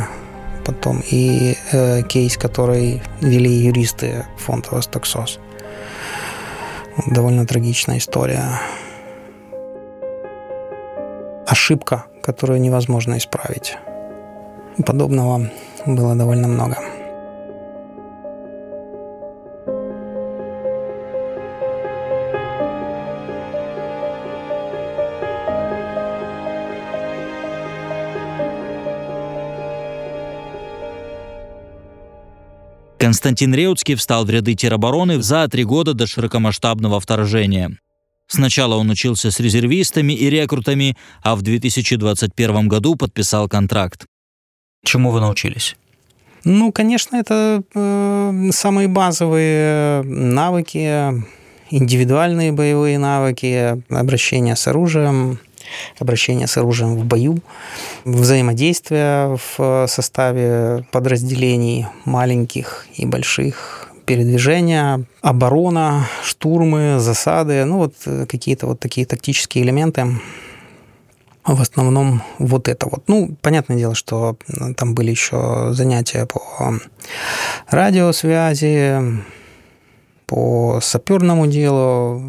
потом, 0.66 1.04
и 1.12 1.58
э, 1.74 2.04
кейс, 2.04 2.38
который 2.38 3.02
вели 3.20 3.52
юристы 3.52 4.26
фонда 4.38 4.70
«Востоксос». 4.72 5.40
Довольно 7.08 7.46
трагичная 7.46 7.98
история. 7.98 8.62
Ошибка, 11.46 12.06
которую 12.24 12.62
невозможно 12.62 13.18
исправить. 13.18 13.78
Подобного 14.84 15.52
было 15.86 16.16
довольно 16.16 16.48
много. 16.48 16.78
Константин 32.98 33.54
Реутский 33.54 33.96
встал 33.96 34.24
в 34.24 34.30
ряды 34.30 34.56
теробороны 34.56 35.22
за 35.22 35.48
три 35.50 35.66
года 35.66 35.94
до 35.94 36.08
широкомасштабного 36.08 37.02
вторжения. 37.02 37.78
Сначала 38.36 38.78
он 38.78 38.90
учился 38.90 39.30
с 39.30 39.40
резервистами 39.40 40.14
и 40.14 40.28
рекрутами, 40.28 40.98
а 41.22 41.36
в 41.36 41.44
2021 41.44 42.68
году 42.68 42.96
подписал 42.96 43.48
контракт. 43.48 44.08
Чему 44.84 45.12
вы 45.12 45.22
научились? 45.22 45.76
Ну, 46.44 46.72
конечно, 46.72 47.16
это 47.16 47.62
э, 47.76 48.50
самые 48.52 48.88
базовые 48.88 50.02
навыки, 50.02 51.24
индивидуальные 51.70 52.54
боевые 52.54 52.98
навыки, 52.98 53.84
обращение 53.90 54.56
с 54.56 54.68
оружием, 54.68 55.38
обращение 56.00 56.48
с 56.48 56.58
оружием 56.58 56.96
в 56.96 57.06
бою, 57.06 57.38
взаимодействие 58.04 59.38
в 59.58 59.86
составе 59.88 60.88
подразделений 60.92 61.86
маленьких 62.06 62.88
и 62.96 63.06
больших, 63.06 63.83
передвижения, 64.06 65.06
оборона, 65.22 66.08
штурмы, 66.24 67.00
засады, 67.00 67.66
ну 67.66 67.78
вот 67.78 67.96
какие-то 68.28 68.68
вот 68.68 68.80
такие 68.80 69.06
тактические 69.06 69.64
элементы. 69.64 70.20
В 71.46 71.62
основном 71.62 72.22
вот 72.40 72.70
это 72.70 72.88
вот. 72.88 73.04
Ну, 73.08 73.36
понятное 73.42 73.76
дело, 73.78 73.96
что 73.96 74.38
там 74.78 74.96
были 74.96 75.12
еще 75.12 75.70
занятия 75.74 76.26
по 76.26 76.80
радиосвязи, 77.70 79.22
по 80.26 80.80
саперному 80.82 81.48
делу. 81.48 82.22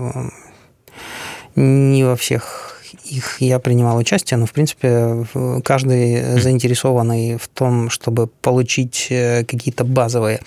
Не 1.54 2.02
во 2.02 2.16
всех 2.16 2.73
их 3.04 3.40
я 3.40 3.58
принимал 3.58 3.96
участие, 3.96 4.38
но, 4.38 4.46
в 4.46 4.52
принципе, 4.52 5.26
каждый 5.64 6.40
заинтересованный 6.40 7.36
в 7.36 7.48
том, 7.48 7.90
чтобы 7.90 8.26
получить 8.26 9.08
э, 9.10 9.44
какие-то 9.44 9.84
базовые 9.84 10.40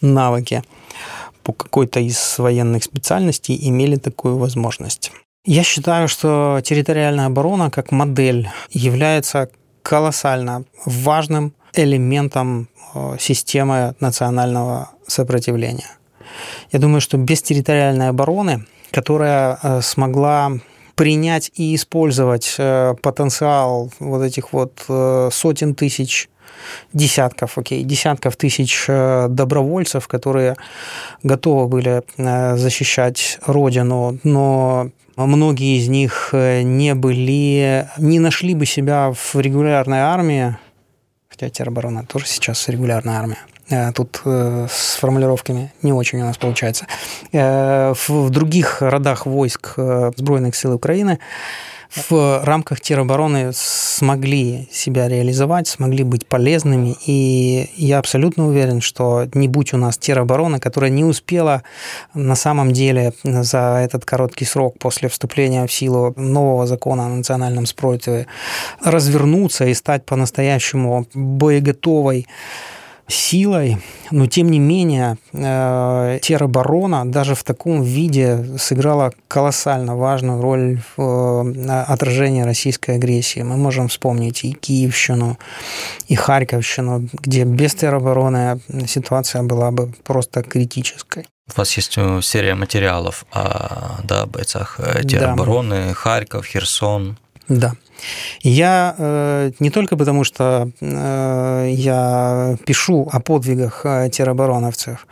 навыки 0.00 0.62
по 1.42 1.52
какой-то 1.52 2.00
из 2.00 2.38
военных 2.38 2.84
специальностей, 2.84 3.58
имели 3.68 3.96
такую 3.96 4.38
возможность. 4.38 5.12
Я 5.44 5.62
считаю, 5.62 6.08
что 6.08 6.60
территориальная 6.64 7.26
оборона 7.26 7.70
как 7.70 7.92
модель 7.92 8.48
является 8.70 9.50
колоссально 9.82 10.64
важным 10.86 11.52
элементом 11.74 12.68
э, 12.94 13.16
системы 13.20 13.94
национального 14.00 14.90
сопротивления. 15.06 15.90
Я 16.72 16.78
думаю, 16.78 17.00
что 17.00 17.18
без 17.18 17.42
территориальной 17.42 18.08
обороны, 18.08 18.66
которая 18.90 19.58
э, 19.62 19.80
смогла 19.82 20.52
принять 20.94 21.50
и 21.54 21.74
использовать 21.74 22.54
э, 22.58 22.94
потенциал 23.02 23.90
вот 23.98 24.22
этих 24.22 24.52
вот 24.52 24.84
э, 24.88 25.28
сотен 25.32 25.74
тысяч 25.74 26.28
десятков, 26.92 27.58
окей, 27.58 27.82
десятков 27.82 28.36
тысяч 28.36 28.84
э, 28.88 29.26
добровольцев, 29.28 30.08
которые 30.08 30.56
готовы 31.22 31.68
были 31.68 32.02
защищать 32.56 33.38
Родину, 33.44 34.18
но 34.22 34.90
многие 35.16 35.78
из 35.78 35.88
них 35.88 36.30
не 36.32 36.94
были, 36.94 37.88
не 37.98 38.18
нашли 38.18 38.54
бы 38.54 38.66
себя 38.66 39.12
в 39.12 39.34
регулярной 39.34 40.00
армии, 40.00 40.56
хотя 41.28 41.50
тероборона 41.50 42.04
тоже 42.04 42.26
сейчас 42.26 42.68
регулярная 42.68 43.18
армия, 43.18 43.38
тут 43.94 44.20
э, 44.24 44.66
с 44.70 44.96
формулировками 44.96 45.72
не 45.82 45.92
очень 45.92 46.20
у 46.20 46.24
нас 46.24 46.36
получается. 46.36 46.86
Э, 47.32 47.94
в 48.08 48.30
других 48.30 48.82
родах 48.82 49.26
войск 49.26 49.74
Сбройных 50.16 50.54
сил 50.54 50.74
Украины 50.74 51.18
в 51.96 52.42
рамках 52.44 52.80
теробороны 52.80 53.52
смогли 53.54 54.68
себя 54.72 55.08
реализовать, 55.08 55.68
смогли 55.68 56.02
быть 56.02 56.26
полезными. 56.26 56.96
И 57.06 57.70
я 57.76 57.98
абсолютно 57.98 58.48
уверен, 58.48 58.80
что 58.80 59.26
не 59.34 59.48
будь 59.48 59.72
у 59.72 59.76
нас 59.76 59.96
теробороны, 59.96 60.58
которая 60.58 60.90
не 60.90 61.04
успела 61.04 61.62
на 62.12 62.34
самом 62.34 62.72
деле 62.72 63.12
за 63.22 63.80
этот 63.84 64.04
короткий 64.04 64.44
срок 64.44 64.78
после 64.78 65.08
вступления 65.08 65.66
в 65.66 65.72
силу 65.72 66.14
нового 66.16 66.66
закона 66.66 67.06
о 67.06 67.10
национальном 67.10 67.66
спротиве 67.66 68.26
развернуться 68.82 69.66
и 69.66 69.74
стать 69.74 70.04
по-настоящему 70.04 71.06
боеготовой 71.14 72.26
силой, 73.08 73.78
но 74.10 74.26
тем 74.26 74.50
не 74.50 74.58
менее 74.58 75.18
э, 75.32 76.18
тероборона 76.22 77.04
даже 77.04 77.34
в 77.34 77.42
таком 77.42 77.82
виде 77.82 78.44
сыграла 78.58 79.12
колоссально 79.28 79.96
важную 79.96 80.40
роль 80.40 80.80
в 80.96 81.02
э, 81.02 81.70
отражении 81.88 82.42
российской 82.42 82.96
агрессии. 82.96 83.40
Мы 83.40 83.56
можем 83.56 83.88
вспомнить 83.88 84.44
и 84.44 84.52
Киевщину, 84.52 85.38
и 86.08 86.14
Харьковщину, 86.14 87.08
где 87.12 87.44
без 87.44 87.74
теробороны 87.74 88.60
ситуация 88.86 89.42
была 89.42 89.70
бы 89.70 89.92
просто 90.02 90.42
критической. 90.42 91.26
У 91.54 91.58
вас 91.58 91.76
есть 91.76 91.94
э, 91.98 92.20
серия 92.22 92.54
материалов 92.54 93.26
о 93.32 94.00
да, 94.02 94.24
бойцах 94.26 94.80
теробороны, 95.06 95.88
да. 95.88 95.94
Харьков, 95.94 96.46
Херсон. 96.46 97.18
Да. 97.48 97.72
Я 98.42 98.94
э, 98.98 99.52
не 99.60 99.70
только 99.70 99.96
потому, 99.96 100.24
что 100.24 100.70
э, 100.80 101.68
я 101.70 102.56
пишу 102.64 103.08
о 103.10 103.20
подвигах 103.20 103.82
э, 103.84 104.10
теробороновцев, 104.10 105.06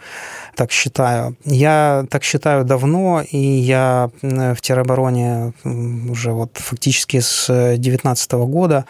так 0.55 0.71
считаю. 0.73 1.37
Я 1.45 2.05
так 2.11 2.25
считаю 2.25 2.64
давно, 2.64 3.23
и 3.23 3.38
я 3.38 4.11
в 4.23 4.57
теробороне 4.61 5.53
уже 5.64 6.33
вот 6.33 6.51
фактически 6.57 7.21
с 7.21 7.47
2019 7.47 8.33
года, 8.33 8.85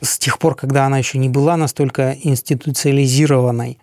с 0.00 0.18
тех 0.18 0.38
пор, 0.38 0.54
когда 0.54 0.86
она 0.86 0.98
еще 0.98 1.18
не 1.18 1.28
была 1.28 1.56
настолько 1.56 2.16
институциализированной. 2.22 3.78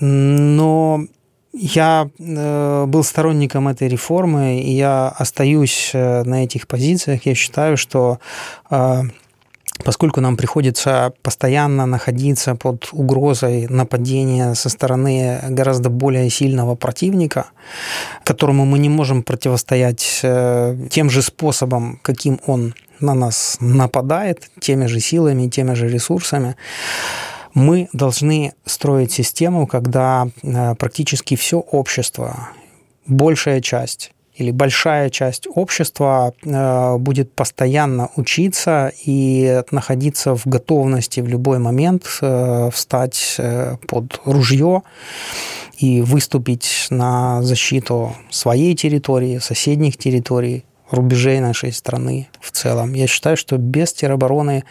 Но 0.00 1.04
я 1.52 2.08
э, 2.18 2.84
был 2.86 3.02
сторонником 3.02 3.68
этой 3.68 3.88
реформы, 3.88 4.60
и 4.60 4.72
я 4.72 5.08
остаюсь 5.08 5.90
э, 5.94 6.22
на 6.24 6.44
этих 6.44 6.66
позициях. 6.66 7.26
Я 7.26 7.34
считаю, 7.34 7.76
что 7.76 8.18
э, 8.70 9.02
поскольку 9.84 10.20
нам 10.20 10.36
приходится 10.36 11.12
постоянно 11.22 11.86
находиться 11.86 12.54
под 12.54 12.88
угрозой 12.92 13.66
нападения 13.68 14.54
со 14.54 14.68
стороны 14.68 15.40
гораздо 15.48 15.88
более 15.88 16.28
сильного 16.30 16.74
противника, 16.74 17.46
которому 18.24 18.64
мы 18.64 18.78
не 18.78 18.88
можем 18.88 19.22
противостоять 19.22 20.20
тем 20.90 21.10
же 21.10 21.22
способом, 21.22 22.00
каким 22.02 22.40
он 22.46 22.74
на 23.00 23.14
нас 23.14 23.56
нападает, 23.60 24.50
теми 24.60 24.86
же 24.86 24.98
силами, 24.98 25.48
теми 25.48 25.74
же 25.74 25.88
ресурсами, 25.88 26.56
мы 27.58 27.88
должны 27.92 28.52
строить 28.64 29.12
систему, 29.12 29.66
когда 29.66 30.28
э, 30.42 30.74
практически 30.76 31.34
все 31.34 31.58
общество, 31.58 32.50
большая 33.06 33.60
часть 33.60 34.12
или 34.36 34.52
большая 34.52 35.10
часть 35.10 35.48
общества 35.52 36.32
э, 36.44 36.96
будет 36.98 37.32
постоянно 37.32 38.10
учиться 38.14 38.92
и 39.04 39.62
находиться 39.72 40.36
в 40.36 40.46
готовности 40.46 41.18
в 41.20 41.26
любой 41.26 41.58
момент 41.58 42.06
э, 42.22 42.70
встать 42.72 43.40
под 43.88 44.20
ружье 44.24 44.82
и 45.78 46.00
выступить 46.00 46.86
на 46.90 47.42
защиту 47.42 48.14
своей 48.30 48.76
территории, 48.76 49.38
соседних 49.38 49.96
территорий, 49.96 50.64
рубежей 50.90 51.40
нашей 51.40 51.72
страны 51.72 52.28
в 52.40 52.50
целом. 52.50 52.94
Я 52.94 53.06
считаю, 53.06 53.36
что 53.36 53.56
без 53.58 53.92
теробороны 53.92 54.64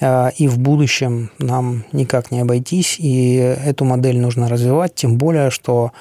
э, 0.00 0.30
и 0.36 0.48
в 0.48 0.58
будущем 0.58 1.30
нам 1.38 1.84
никак 1.92 2.30
не 2.30 2.40
обойтись, 2.40 2.96
и 2.98 3.34
эту 3.34 3.84
модель 3.84 4.18
нужно 4.18 4.48
развивать, 4.48 4.94
тем 4.94 5.16
более, 5.16 5.50
что 5.50 5.92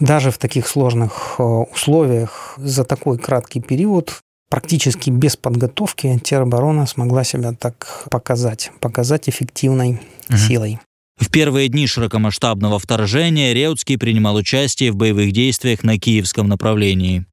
даже 0.00 0.30
в 0.30 0.38
таких 0.38 0.66
сложных 0.66 1.36
э, 1.38 1.42
условиях 1.42 2.54
за 2.58 2.84
такой 2.84 3.18
краткий 3.18 3.60
период 3.60 4.20
практически 4.50 5.10
без 5.10 5.36
подготовки 5.36 6.18
тероборона 6.22 6.86
смогла 6.86 7.24
себя 7.24 7.52
так 7.52 8.06
показать, 8.10 8.70
показать 8.80 9.28
эффективной 9.28 10.00
угу. 10.28 10.36
силой. 10.36 10.78
В 11.18 11.30
первые 11.30 11.68
дни 11.68 11.86
широкомасштабного 11.86 12.78
вторжения 12.78 13.54
Реутский 13.54 13.98
принимал 13.98 14.34
участие 14.34 14.90
в 14.90 14.96
боевых 14.96 15.32
действиях 15.32 15.84
на 15.84 15.98
киевском 15.98 16.48
направлении 16.48 17.24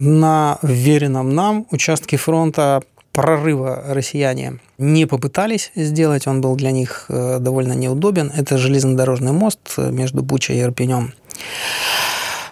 на 0.00 0.58
вверенном 0.62 1.34
нам 1.34 1.66
участке 1.70 2.16
фронта 2.16 2.82
прорыва 3.12 3.84
россияне 3.88 4.58
не 4.78 5.06
попытались 5.06 5.70
сделать, 5.76 6.26
он 6.26 6.40
был 6.40 6.56
для 6.56 6.72
них 6.72 7.06
э, 7.08 7.38
довольно 7.38 7.74
неудобен. 7.74 8.32
Это 8.34 8.58
железнодорожный 8.58 9.32
мост 9.32 9.58
между 9.76 10.22
Бучей 10.22 10.56
и 10.56 10.62
Ирпенем. 10.62 11.12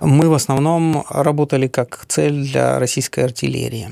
Мы 0.00 0.28
в 0.28 0.34
основном 0.34 1.04
работали 1.10 1.66
как 1.66 2.04
цель 2.08 2.46
для 2.46 2.78
российской 2.78 3.20
артиллерии. 3.20 3.90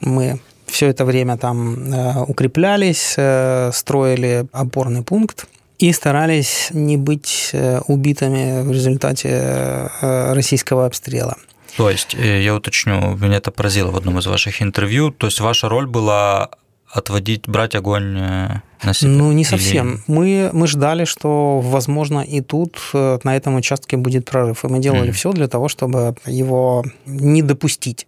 Мы 0.00 0.38
все 0.66 0.88
это 0.88 1.04
время 1.04 1.36
там 1.36 1.92
э, 1.92 2.24
укреплялись, 2.26 3.14
э, 3.16 3.70
строили 3.72 4.46
опорный 4.52 5.02
пункт 5.02 5.46
и 5.78 5.92
старались 5.92 6.68
не 6.70 6.96
быть 6.96 7.54
убитыми 7.86 8.62
в 8.62 8.72
результате 8.72 9.90
российского 10.00 10.86
обстрела. 10.86 11.36
То 11.76 11.90
есть, 11.90 12.14
э, 12.14 12.42
я 12.42 12.54
уточню, 12.54 13.16
меня 13.16 13.36
это 13.36 13.50
поразило 13.50 13.90
в 13.90 13.96
одном 13.96 14.18
из 14.18 14.26
ваших 14.26 14.62
интервью, 14.62 15.10
то 15.10 15.26
есть 15.26 15.40
ваша 15.40 15.68
роль 15.68 15.86
была 15.86 16.50
отводить, 16.90 17.48
брать 17.48 17.74
огонь 17.74 18.16
э, 18.18 18.60
на 18.82 18.94
себя? 18.94 19.10
Ну, 19.10 19.32
не 19.32 19.44
совсем. 19.44 19.94
Или... 19.94 20.02
Мы, 20.06 20.50
мы 20.52 20.66
ждали, 20.66 21.04
что, 21.04 21.60
возможно, 21.60 22.20
и 22.20 22.40
тут 22.40 22.78
на 22.92 23.36
этом 23.36 23.56
участке 23.56 23.96
будет 23.96 24.24
прорыв. 24.24 24.64
И 24.64 24.68
мы 24.68 24.78
делали 24.78 25.10
mm. 25.10 25.12
все 25.12 25.32
для 25.32 25.48
того, 25.48 25.68
чтобы 25.68 26.14
его 26.24 26.84
не 27.04 27.42
допустить. 27.42 28.06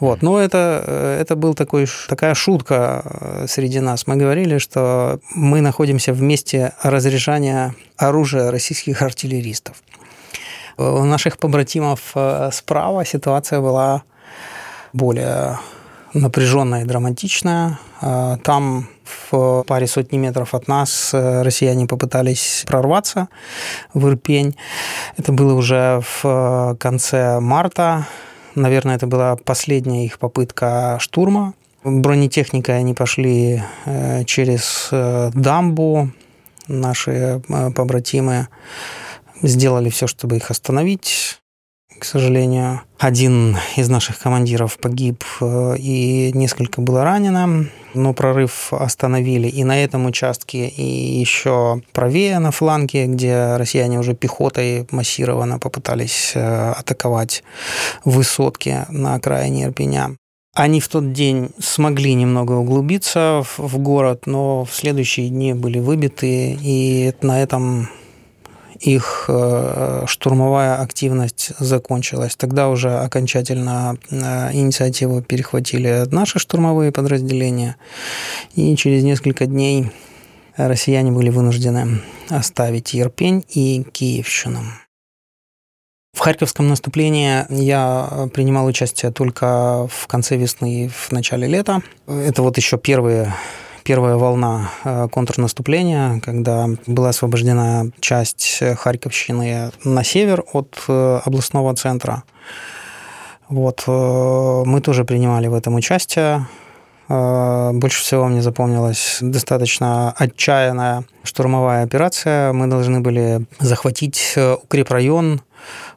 Вот. 0.00 0.22
Но 0.22 0.38
это, 0.38 1.16
это 1.20 1.36
был 1.36 1.54
такой, 1.54 1.86
такая 2.08 2.34
шутка 2.34 3.46
среди 3.48 3.80
нас. 3.80 4.06
Мы 4.06 4.16
говорили, 4.16 4.58
что 4.58 5.20
мы 5.34 5.60
находимся 5.60 6.12
в 6.12 6.20
месте 6.20 6.72
разряжания 6.82 7.74
оружия 7.96 8.50
российских 8.50 9.00
артиллеристов. 9.02 9.76
У 10.78 11.04
наших 11.04 11.38
побратимов 11.38 12.14
справа 12.52 13.04
ситуация 13.04 13.60
была 13.60 14.02
более 14.92 15.58
напряженная 16.14 16.82
и 16.82 16.86
драматичная. 16.86 17.78
Там 18.00 18.88
в 19.30 19.64
паре 19.66 19.86
сотни 19.86 20.18
метров 20.18 20.54
от 20.54 20.68
нас 20.68 21.10
э, 21.12 21.42
россияне 21.42 21.86
попытались 21.86 22.64
прорваться 22.66 23.28
в 23.94 24.08
Ирпень. 24.08 24.56
Это 25.16 25.32
было 25.32 25.54
уже 25.54 26.00
в 26.02 26.20
э, 26.24 26.76
конце 26.78 27.40
марта. 27.40 28.06
Наверное, 28.54 28.96
это 28.96 29.06
была 29.06 29.36
последняя 29.36 30.04
их 30.04 30.18
попытка 30.18 30.98
штурма. 31.00 31.54
Бронетехникой 31.84 32.78
они 32.78 32.94
пошли 32.94 33.62
э, 33.84 34.24
через 34.24 34.88
дамбу. 34.90 36.10
Наши 36.66 37.40
побратимы 37.74 38.48
сделали 39.42 39.90
все, 39.90 40.06
чтобы 40.06 40.36
их 40.36 40.50
остановить 40.50 41.38
к 41.98 42.04
сожалению. 42.04 42.82
Один 42.98 43.56
из 43.76 43.88
наших 43.88 44.18
командиров 44.18 44.78
погиб 44.78 45.24
э, 45.40 45.76
и 45.78 46.32
несколько 46.32 46.80
было 46.80 47.04
ранено, 47.04 47.66
но 47.94 48.12
прорыв 48.12 48.72
остановили 48.72 49.48
и 49.48 49.64
на 49.64 49.82
этом 49.82 50.06
участке, 50.06 50.68
и 50.68 51.18
еще 51.18 51.82
правее 51.92 52.38
на 52.38 52.50
фланге, 52.50 53.06
где 53.06 53.56
россияне 53.56 53.98
уже 53.98 54.14
пехотой 54.14 54.86
массированно 54.90 55.58
попытались 55.58 56.32
э, 56.34 56.72
атаковать 56.72 57.42
высотки 58.04 58.86
на 58.88 59.14
окраине 59.14 59.64
Ирпеня. 59.64 60.16
Они 60.54 60.80
в 60.80 60.88
тот 60.88 61.12
день 61.12 61.50
смогли 61.60 62.14
немного 62.14 62.52
углубиться 62.52 63.44
в 63.56 63.78
город, 63.78 64.26
но 64.26 64.64
в 64.64 64.74
следующие 64.74 65.28
дни 65.28 65.52
были 65.52 65.78
выбиты, 65.78 66.58
и 66.60 67.12
на 67.22 67.40
этом 67.40 67.88
их 68.80 69.26
э, 69.28 70.04
штурмовая 70.06 70.80
активность 70.80 71.52
закончилась. 71.58 72.36
Тогда 72.36 72.68
уже 72.68 72.98
окончательно 72.98 73.96
э, 74.10 74.52
инициативу 74.52 75.22
перехватили 75.22 76.04
наши 76.10 76.38
штурмовые 76.38 76.92
подразделения, 76.92 77.76
и 78.54 78.76
через 78.76 79.02
несколько 79.04 79.46
дней 79.46 79.90
россияне 80.56 81.12
были 81.12 81.30
вынуждены 81.30 82.00
оставить 82.28 82.94
Ерпень 82.94 83.44
и 83.48 83.84
Киевщину. 83.92 84.62
В 86.14 86.20
Харьковском 86.20 86.66
наступлении 86.66 87.46
я 87.48 88.28
принимал 88.34 88.66
участие 88.66 89.12
только 89.12 89.86
в 89.88 90.08
конце 90.08 90.36
весны 90.36 90.86
и 90.86 90.88
в 90.88 91.12
начале 91.12 91.46
лета. 91.46 91.80
Это 92.08 92.42
вот 92.42 92.56
еще 92.56 92.76
первые 92.76 93.32
первая 93.88 94.16
волна 94.16 94.70
э, 94.84 95.08
контрнаступления, 95.10 96.20
когда 96.20 96.66
была 96.86 97.08
освобождена 97.08 97.86
часть 98.00 98.62
Харьковщины 98.76 99.70
на 99.82 100.04
север 100.04 100.44
от 100.52 100.78
э, 100.88 101.20
областного 101.24 101.74
центра. 101.74 102.22
Вот, 103.48 103.84
э, 103.86 104.62
мы 104.66 104.82
тоже 104.82 105.04
принимали 105.04 105.46
в 105.46 105.54
этом 105.54 105.74
участие. 105.74 106.46
Больше 107.08 108.02
всего 108.02 108.26
мне 108.26 108.42
запомнилась 108.42 109.18
достаточно 109.22 110.12
отчаянная 110.18 111.04
штурмовая 111.22 111.82
операция. 111.84 112.52
Мы 112.52 112.66
должны 112.66 113.00
были 113.00 113.46
захватить 113.60 114.34
укрепрайон 114.36 115.40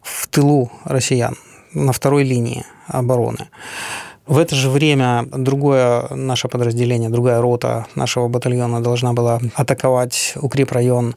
в 0.01 0.27
тылу 0.27 0.71
россиян 0.85 1.35
на 1.73 1.91
второй 1.91 2.23
линии 2.23 2.63
обороны. 2.87 3.49
В 4.31 4.37
это 4.37 4.55
же 4.55 4.69
время 4.69 5.25
другое 5.29 6.07
наше 6.09 6.47
подразделение, 6.47 7.09
другая 7.09 7.41
рота 7.41 7.87
нашего 7.95 8.29
батальона 8.29 8.81
должна 8.81 9.11
была 9.11 9.41
атаковать 9.55 10.35
укрепрайон 10.37 11.15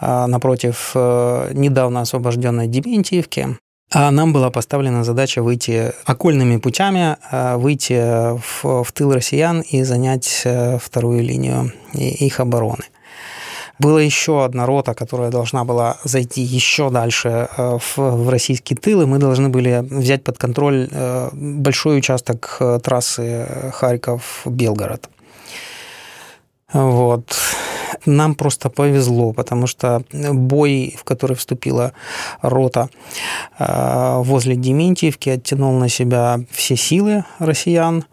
а, 0.00 0.26
напротив 0.26 0.90
э, 0.96 1.52
недавно 1.52 2.00
освобожденной 2.00 2.66
Дементьевки. 2.66 3.56
А 3.92 4.10
нам 4.10 4.32
была 4.32 4.50
поставлена 4.50 5.04
задача 5.04 5.44
выйти 5.44 5.92
окольными 6.04 6.56
путями, 6.56 7.18
а, 7.30 7.56
выйти 7.56 8.36
в, 8.36 8.82
в 8.82 8.92
тыл 8.94 9.14
россиян 9.14 9.60
и 9.60 9.84
занять 9.84 10.42
э, 10.44 10.78
вторую 10.78 11.22
линию 11.22 11.72
их 11.94 12.40
обороны. 12.40 12.82
Была 13.80 14.02
еще 14.02 14.44
одна 14.44 14.66
рота, 14.66 14.92
которая 14.92 15.30
должна 15.30 15.64
была 15.64 15.96
зайти 16.04 16.42
еще 16.42 16.90
дальше 16.90 17.48
э, 17.56 17.78
в, 17.78 17.96
в 17.96 18.28
российский 18.28 18.74
тыл, 18.74 19.06
мы 19.06 19.18
должны 19.18 19.48
были 19.48 19.82
взять 19.90 20.22
под 20.22 20.36
контроль 20.36 20.86
э, 20.90 21.30
большой 21.32 21.98
участок 21.98 22.58
э, 22.60 22.78
трассы 22.82 23.72
Харьков-Белгород. 23.72 25.08
Вот. 26.74 27.34
Нам 28.04 28.34
просто 28.34 28.68
повезло, 28.68 29.32
потому 29.32 29.66
что 29.66 30.02
бой, 30.12 30.94
в 30.98 31.04
который 31.04 31.34
вступила 31.34 31.92
рота 32.42 32.88
возле 33.58 34.54
Дементьевки, 34.54 35.30
оттянул 35.30 35.72
на 35.78 35.88
себя 35.88 36.38
все 36.50 36.76
силы 36.76 37.24
россиян. 37.40 38.04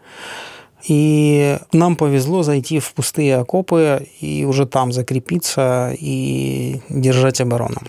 И 0.86 1.58
нам 1.72 1.96
повезло 1.96 2.42
зайти 2.42 2.78
в 2.78 2.92
пустые 2.92 3.36
окопы 3.36 4.06
и 4.20 4.44
уже 4.44 4.66
там 4.66 4.92
закрепиться 4.92 5.92
и 5.98 6.80
держать 6.88 7.40
оборону. 7.40 7.80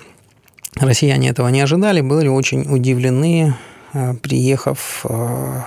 Россияне 0.75 1.29
этого 1.29 1.49
не 1.49 1.61
ожидали, 1.61 2.01
были 2.01 2.27
очень 2.27 2.61
удивлены, 2.61 3.55
э, 3.93 4.13
приехав, 4.15 5.05
э, 5.09 5.61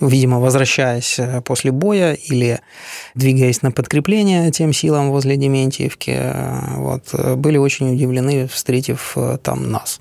видимо, 0.00 0.38
возвращаясь 0.38 1.18
э, 1.18 1.40
после 1.40 1.72
боя 1.72 2.12
или 2.12 2.60
двигаясь 3.14 3.62
на 3.62 3.70
подкрепление 3.70 4.50
тем 4.50 4.72
силам 4.72 5.10
возле 5.10 5.36
Дементьевки, 5.36 6.16
вот, 6.76 7.36
были 7.36 7.56
очень 7.56 7.94
удивлены, 7.94 8.46
встретив 8.48 9.16
там 9.42 9.70
нас. 9.70 10.00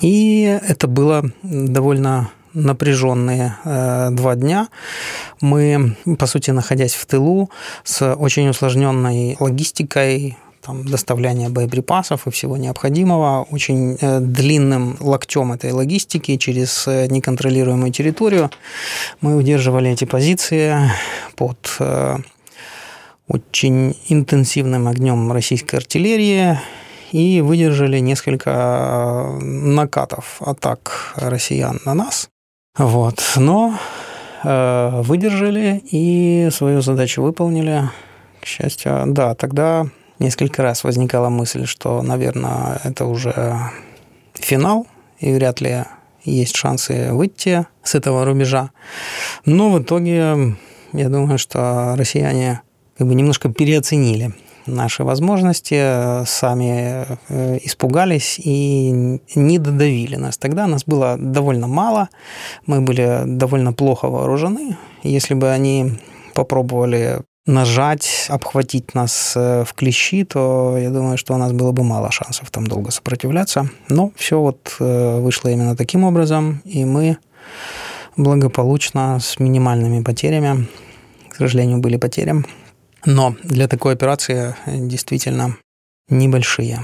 И 0.00 0.58
это 0.66 0.88
было 0.88 1.30
довольно 1.42 2.30
напряженные 2.54 3.56
э, 3.64 4.08
два 4.12 4.34
дня. 4.36 4.68
Мы, 5.40 5.96
по 6.18 6.26
сути, 6.26 6.50
находясь 6.50 6.94
в 6.94 7.04
тылу, 7.06 7.50
с 7.82 8.14
очень 8.14 8.48
усложненной 8.48 9.36
логистикой, 9.40 10.38
там, 10.62 10.84
доставления 10.84 11.50
боеприпасов 11.50 12.26
и 12.26 12.30
всего 12.30 12.56
необходимого, 12.56 13.42
очень 13.50 13.98
э, 14.00 14.20
длинным 14.20 14.96
локтем 15.00 15.52
этой 15.52 15.72
логистики 15.72 16.36
через 16.36 16.86
э, 16.86 17.06
неконтролируемую 17.08 17.92
территорию. 17.92 18.50
Мы 19.20 19.36
удерживали 19.36 19.90
эти 19.90 20.04
позиции 20.04 20.90
под 21.36 21.58
очень 23.26 23.96
интенсивным 24.08 24.86
огнем 24.86 25.32
российской 25.32 25.76
артиллерии 25.76 26.58
и 27.10 27.40
выдержали 27.40 27.98
несколько 27.98 29.38
накатов 29.40 30.36
атак 30.40 31.14
россиян 31.16 31.80
на 31.86 31.94
нас. 31.94 32.28
Вот. 32.76 33.22
Но 33.36 33.78
э, 34.42 35.00
выдержали 35.02 35.80
и 35.90 36.48
свою 36.50 36.80
задачу 36.80 37.22
выполнили. 37.22 37.90
К 38.40 38.46
счастью, 38.46 39.04
да, 39.06 39.34
тогда 39.34 39.86
несколько 40.18 40.62
раз 40.62 40.84
возникала 40.84 41.28
мысль, 41.28 41.66
что, 41.66 42.02
наверное, 42.02 42.80
это 42.82 43.06
уже 43.06 43.70
финал, 44.34 44.86
и 45.18 45.32
вряд 45.32 45.60
ли 45.60 45.84
есть 46.24 46.56
шансы 46.56 47.12
выйти 47.12 47.66
с 47.82 47.94
этого 47.94 48.24
рубежа. 48.24 48.70
Но 49.44 49.70
в 49.70 49.80
итоге, 49.80 50.56
я 50.92 51.08
думаю, 51.08 51.38
что 51.38 51.94
россияне 51.96 52.60
как 52.98 53.06
бы 53.06 53.14
немножко 53.14 53.50
переоценили 53.50 54.34
наши 54.66 55.04
возможности, 55.04 55.74
э, 55.76 56.24
сами 56.26 57.06
э, 57.28 57.58
испугались 57.62 58.38
и 58.38 59.20
не 59.34 59.58
додавили 59.58 60.16
нас. 60.16 60.36
Тогда 60.36 60.66
нас 60.66 60.84
было 60.84 61.16
довольно 61.18 61.66
мало, 61.66 62.08
мы 62.66 62.80
были 62.80 63.22
довольно 63.26 63.72
плохо 63.72 64.08
вооружены. 64.08 64.76
Если 65.02 65.34
бы 65.34 65.50
они 65.50 65.92
попробовали 66.34 67.20
нажать, 67.46 68.26
обхватить 68.28 68.94
нас 68.94 69.34
э, 69.36 69.64
в 69.66 69.74
клещи, 69.74 70.24
то 70.24 70.76
я 70.78 70.90
думаю, 70.90 71.18
что 71.18 71.34
у 71.34 71.38
нас 71.38 71.52
было 71.52 71.72
бы 71.72 71.84
мало 71.84 72.10
шансов 72.10 72.50
там 72.50 72.66
долго 72.66 72.90
сопротивляться. 72.90 73.68
Но 73.88 74.12
все 74.16 74.40
вот 74.40 74.76
вышло 74.78 75.48
именно 75.48 75.76
таким 75.76 76.04
образом, 76.04 76.62
и 76.64 76.84
мы 76.84 77.18
благополучно 78.16 79.18
с 79.20 79.38
минимальными 79.38 80.02
потерями, 80.02 80.68
к 81.28 81.36
сожалению, 81.36 81.78
были 81.78 81.96
потери, 81.96 82.44
но 83.04 83.36
для 83.42 83.68
такой 83.68 83.94
операции 83.94 84.54
действительно 84.66 85.56
небольшие. 86.08 86.80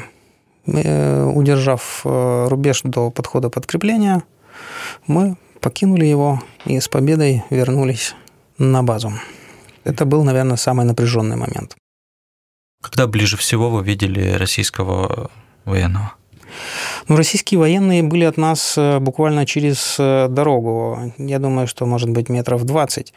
Э, 0.66 1.24
удержав 1.24 2.02
э, 2.04 2.46
рубеж 2.48 2.82
до 2.84 3.10
подхода 3.10 3.50
подкрепления, 3.50 4.22
мы 5.06 5.36
покинули 5.60 6.04
его 6.04 6.42
и 6.66 6.78
с 6.78 6.88
победой 6.88 7.44
вернулись 7.50 8.14
на 8.58 8.82
базу. 8.82 9.12
Это 9.84 10.04
был, 10.04 10.24
наверное, 10.24 10.56
самый 10.56 10.84
напряженный 10.84 11.36
момент. 11.36 11.76
Когда 12.82 13.06
ближе 13.06 13.36
всего 13.36 13.70
вы 13.70 13.82
видели 13.82 14.32
российского 14.32 15.30
военного? 15.64 16.14
Ну, 17.08 17.16
российские 17.16 17.60
военные 17.60 18.02
были 18.02 18.24
от 18.24 18.36
нас 18.36 18.78
буквально 19.00 19.46
через 19.46 19.96
дорогу. 19.98 21.12
Я 21.18 21.38
думаю, 21.38 21.66
что, 21.66 21.86
может 21.86 22.10
быть, 22.10 22.28
метров 22.28 22.64
20. 22.64 23.12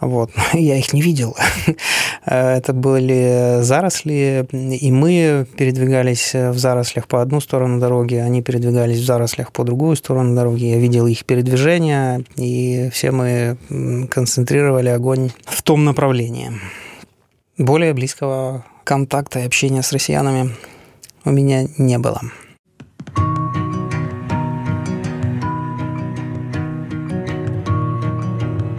Вот. 0.00 0.30
Я 0.52 0.76
их 0.78 0.92
не 0.92 1.02
видел. 1.02 1.36
Это 2.24 2.72
были 2.72 3.58
заросли, 3.62 4.46
и 4.52 4.92
мы 4.92 5.46
передвигались 5.56 6.34
в 6.34 6.58
зарослях 6.58 7.08
по 7.08 7.22
одну 7.22 7.40
сторону 7.40 7.80
дороги, 7.80 8.14
они 8.14 8.42
передвигались 8.42 8.98
в 8.98 9.04
зарослях 9.04 9.52
по 9.52 9.64
другую 9.64 9.96
сторону 9.96 10.34
дороги. 10.34 10.64
Я 10.64 10.78
видел 10.78 11.06
их 11.06 11.24
передвижение, 11.24 12.24
и 12.36 12.90
все 12.92 13.10
мы 13.10 13.56
концентрировали 14.10 14.88
огонь 14.88 15.30
в 15.44 15.62
том 15.62 15.84
направлении. 15.84 16.52
Более 17.56 17.92
близкого 17.92 18.64
контакта 18.84 19.40
и 19.40 19.46
общения 19.46 19.82
с 19.82 19.92
россиянами 19.92 20.54
у 21.24 21.30
меня 21.30 21.66
не 21.76 21.98
было. 21.98 22.22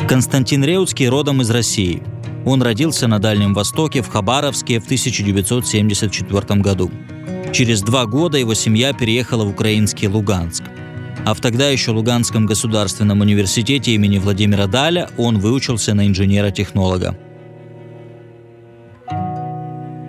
Константин 0.09 0.63
Реутский 0.63 1.07
родом 1.07 1.43
из 1.43 1.51
России. 1.51 2.01
Он 2.43 2.63
родился 2.63 3.05
на 3.07 3.19
Дальнем 3.19 3.53
Востоке, 3.53 4.01
в 4.01 4.07
Хабаровске 4.07 4.79
в 4.79 4.85
1974 4.85 6.61
году. 6.61 6.89
Через 7.53 7.83
два 7.83 8.07
года 8.07 8.39
его 8.39 8.55
семья 8.55 8.91
переехала 8.91 9.45
в 9.45 9.49
украинский 9.49 10.07
Луганск. 10.07 10.63
А 11.27 11.35
в 11.35 11.41
тогда 11.41 11.69
еще 11.69 11.91
Луганском 11.91 12.47
государственном 12.47 13.21
университете 13.21 13.91
имени 13.91 14.17
Владимира 14.17 14.65
Даля 14.65 15.11
он 15.15 15.37
выучился 15.37 15.93
на 15.93 16.07
инженера-технолога. 16.07 17.15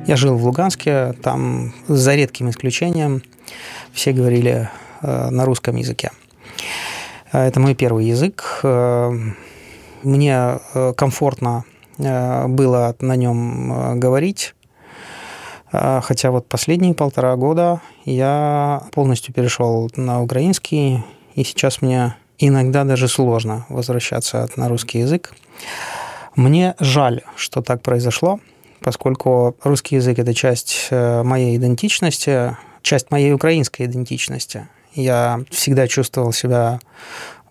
Я 0.07 0.17
жил 0.17 0.35
в 0.39 0.47
Луганске, 0.47 1.13
там 1.23 1.75
за 1.89 2.15
редким 2.15 2.49
исключением 2.49 3.23
все 3.93 4.13
говорили 4.13 4.71
э, 5.03 5.29
на 5.29 5.45
русском 5.45 5.77
языке. 5.77 6.11
Это 7.33 7.61
мой 7.61 7.75
первый 7.75 8.07
язык. 8.07 8.61
Э, 8.63 9.13
мне 10.03 10.59
э, 10.75 10.93
комфортно 10.97 11.65
э, 11.99 12.47
было 12.47 12.95
на 13.01 13.17
нем 13.17 13.73
э, 13.73 13.95
говорить. 13.97 14.55
Хотя 15.73 16.33
вот 16.33 16.49
последние 16.49 16.95
полтора 16.95 17.37
года 17.37 17.81
я 18.05 18.83
полностью 18.91 19.33
перешел 19.33 19.89
на 19.95 20.21
украинский, 20.21 21.05
и 21.37 21.45
сейчас 21.45 21.81
мне 21.81 22.17
иногда 22.39 22.83
даже 22.83 23.07
сложно 23.07 23.67
возвращаться 23.69 24.49
на 24.57 24.69
русский 24.69 24.99
язык. 24.99 25.33
Мне 26.35 26.75
жаль, 26.81 27.21
что 27.37 27.63
так 27.63 27.83
произошло, 27.83 28.41
поскольку 28.81 29.55
русский 29.63 29.95
язык– 29.95 30.19
это 30.21 30.35
часть 30.35 30.89
моей 30.91 31.57
идентичности, 31.57 32.57
часть 32.83 33.13
моей 33.13 33.33
украинской 33.33 33.87
идентичности. 33.87 34.67
Я 34.93 35.45
всегда 35.51 35.87
чувствовал 35.87 36.33
себя 36.33 36.81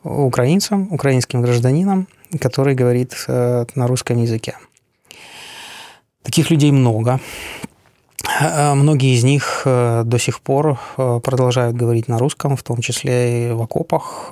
украинцем, 0.04 0.92
украинским 0.92 1.42
гражданином, 1.42 2.10
который 2.38 2.76
говорит 2.76 3.26
э, 3.28 3.66
на 3.76 3.88
русском 3.88 4.18
языке. 4.22 4.58
Таких 6.22 6.52
людей 6.52 6.72
много. 6.72 7.20
Э, 8.40 8.74
многие 8.76 9.16
из 9.16 9.24
них 9.24 9.64
э, 9.66 10.04
до 10.06 10.20
сих 10.20 10.42
пор 10.42 10.80
продолжают 10.96 11.76
говорить 11.76 12.08
на 12.08 12.20
русском, 12.20 12.56
в 12.56 12.64
том 12.64 12.82
числе 12.82 13.50
и 13.50 13.52
в 13.52 13.62
окопах, 13.62 14.32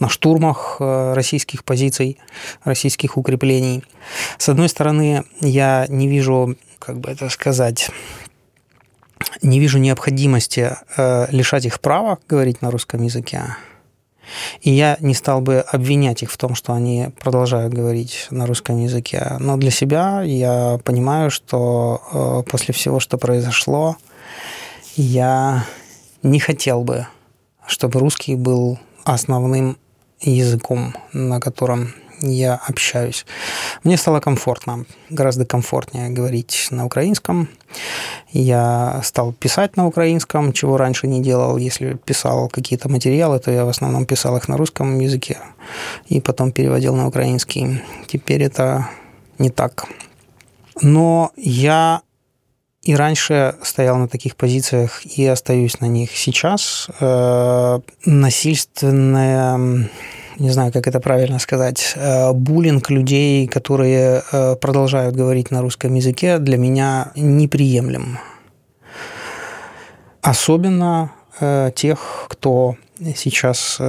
на 0.00 0.08
штурмах 0.08 0.76
российских 0.80 1.64
позиций, 1.64 2.18
российских 2.64 3.16
укреплений. 3.16 3.84
С 4.38 4.48
одной 4.48 4.68
стороны, 4.68 5.22
я 5.40 5.86
не 5.88 6.08
вижу, 6.08 6.56
как 6.80 6.98
бы 6.98 7.10
это 7.10 7.28
сказать, 7.28 7.90
не 9.40 9.60
вижу 9.60 9.78
необходимости 9.78 10.76
лишать 11.30 11.64
их 11.64 11.80
права 11.80 12.18
говорить 12.28 12.60
на 12.60 12.72
русском 12.72 13.02
языке. 13.04 13.56
И 14.60 14.70
я 14.70 14.96
не 15.00 15.14
стал 15.14 15.40
бы 15.40 15.60
обвинять 15.60 16.22
их 16.22 16.30
в 16.30 16.36
том, 16.36 16.54
что 16.54 16.72
они 16.72 17.08
продолжают 17.20 17.72
говорить 17.72 18.26
на 18.30 18.46
русском 18.46 18.80
языке. 18.82 19.36
Но 19.40 19.56
для 19.56 19.70
себя 19.70 20.22
я 20.22 20.78
понимаю, 20.84 21.30
что 21.30 22.44
э, 22.46 22.50
после 22.50 22.74
всего, 22.74 23.00
что 23.00 23.18
произошло, 23.18 23.96
я 24.96 25.64
не 26.22 26.40
хотел 26.40 26.82
бы, 26.82 27.06
чтобы 27.66 28.00
русский 28.00 28.34
был 28.34 28.78
основным 29.04 29.76
языком, 30.20 30.94
на 31.12 31.40
котором 31.40 31.92
я 32.32 32.60
общаюсь. 32.68 33.26
Мне 33.82 33.96
стало 33.96 34.20
комфортно, 34.20 34.84
гораздо 35.10 35.44
комфортнее 35.44 36.10
говорить 36.10 36.68
на 36.70 36.86
украинском. 36.86 37.48
Я 38.30 39.00
стал 39.04 39.32
писать 39.32 39.76
на 39.76 39.86
украинском, 39.86 40.52
чего 40.52 40.76
раньше 40.76 41.06
не 41.06 41.22
делал. 41.22 41.56
Если 41.56 41.94
писал 41.94 42.48
какие-то 42.48 42.88
материалы, 42.88 43.38
то 43.38 43.50
я 43.50 43.64
в 43.64 43.68
основном 43.68 44.06
писал 44.06 44.36
их 44.36 44.48
на 44.48 44.56
русском 44.56 44.98
языке 44.98 45.38
и 46.06 46.20
потом 46.20 46.52
переводил 46.52 46.94
на 46.94 47.06
украинский. 47.06 47.82
Теперь 48.06 48.42
это 48.42 48.88
не 49.38 49.50
так. 49.50 49.86
Но 50.82 51.32
я 51.36 52.02
и 52.84 52.94
раньше 52.94 53.56
стоял 53.62 53.96
на 53.96 54.08
таких 54.08 54.36
позициях 54.36 55.04
и 55.06 55.26
остаюсь 55.26 55.80
на 55.80 55.86
них 55.86 56.16
сейчас. 56.16 56.88
Э, 57.00 57.80
насильственная 58.04 59.88
не 60.38 60.50
знаю, 60.50 60.72
как 60.72 60.86
это 60.86 61.00
правильно 61.00 61.38
сказать, 61.38 61.94
э, 61.96 62.32
буллинг 62.32 62.90
людей, 62.90 63.46
которые 63.46 64.22
э, 64.32 64.56
продолжают 64.56 65.14
говорить 65.14 65.50
на 65.50 65.62
русском 65.62 65.94
языке, 65.94 66.38
для 66.38 66.56
меня 66.56 67.12
неприемлем. 67.16 68.18
Особенно 70.22 71.12
э, 71.40 71.70
тех, 71.74 72.26
кто 72.28 72.76
сейчас 73.16 73.80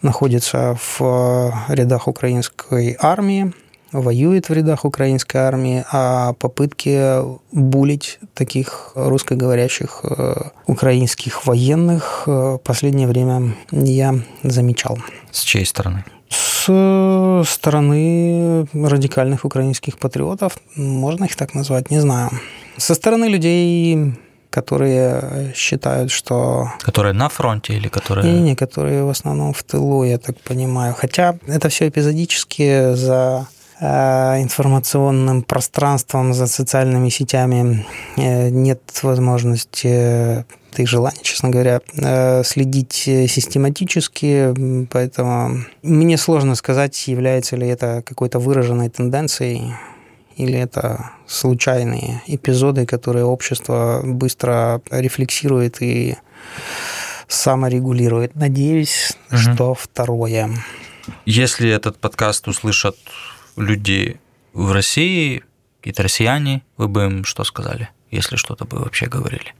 находится 0.00 0.76
в 0.98 1.52
рядах 1.68 2.08
украинской 2.08 2.96
армии, 2.98 3.52
воюет 3.92 4.48
в 4.48 4.52
рядах 4.52 4.84
украинской 4.84 5.36
армии, 5.36 5.84
а 5.92 6.32
попытки 6.34 7.22
булить 7.52 8.18
таких 8.34 8.92
русскоговорящих 8.94 10.00
э, 10.04 10.34
украинских 10.66 11.46
военных 11.46 12.26
в 12.26 12.58
последнее 12.58 13.06
время 13.06 13.54
я 13.70 14.14
замечал. 14.42 14.98
С 15.30 15.42
чьей 15.42 15.66
стороны? 15.66 16.04
С 16.28 17.44
стороны 17.46 18.66
радикальных 18.72 19.44
украинских 19.44 19.98
патриотов, 19.98 20.56
можно 20.76 21.24
их 21.24 21.36
так 21.36 21.54
назвать, 21.54 21.90
не 21.90 22.00
знаю. 22.00 22.30
Со 22.78 22.94
стороны 22.94 23.26
людей, 23.26 24.14
которые 24.48 25.52
считают, 25.54 26.10
что... 26.10 26.70
Которые 26.80 27.12
на 27.12 27.28
фронте 27.28 27.74
или 27.74 27.88
которые... 27.88 28.32
Не, 28.32 28.40
не, 28.40 28.56
которые 28.56 29.04
в 29.04 29.10
основном 29.10 29.52
в 29.52 29.62
тылу, 29.62 30.04
я 30.04 30.18
так 30.18 30.40
понимаю. 30.40 30.94
Хотя 30.94 31.34
это 31.46 31.68
все 31.68 31.88
эпизодически 31.88 32.94
за 32.94 33.46
Э, 33.52 33.61
информационным 33.82 35.42
пространством, 35.42 36.34
за 36.34 36.46
социальными 36.46 37.08
сетями 37.08 37.84
э, 38.16 38.48
нет 38.50 38.80
возможности 39.02 40.44
да 40.74 40.82
и 40.82 40.86
желания, 40.86 41.20
честно 41.22 41.50
говоря, 41.50 41.80
э, 41.96 42.44
следить 42.44 42.92
систематически, 42.94 44.86
поэтому 44.90 45.64
мне 45.82 46.16
сложно 46.16 46.54
сказать, 46.54 47.08
является 47.08 47.56
ли 47.56 47.66
это 47.66 48.02
какой-то 48.06 48.38
выраженной 48.38 48.88
тенденцией 48.88 49.74
или 50.36 50.58
это 50.58 51.10
случайные 51.26 52.22
эпизоды, 52.26 52.86
которые 52.86 53.24
общество 53.24 54.00
быстро 54.04 54.80
рефлексирует 54.90 55.82
и 55.82 56.16
саморегулирует. 57.28 58.34
Надеюсь, 58.34 59.12
угу. 59.30 59.36
что 59.38 59.74
второе. 59.74 60.50
Если 61.26 61.68
этот 61.68 61.98
подкаст 61.98 62.48
услышат 62.48 62.96
людей 63.56 64.20
в 64.52 64.72
России, 64.72 65.42
какие-то 65.80 66.02
россияне, 66.02 66.62
вы 66.76 66.88
бы 66.88 67.04
им 67.04 67.24
что 67.24 67.44
сказали, 67.44 67.88
если 68.10 68.36
что-то 68.36 68.64
бы 68.64 68.78
вообще 68.78 69.06
говорили? 69.06 69.54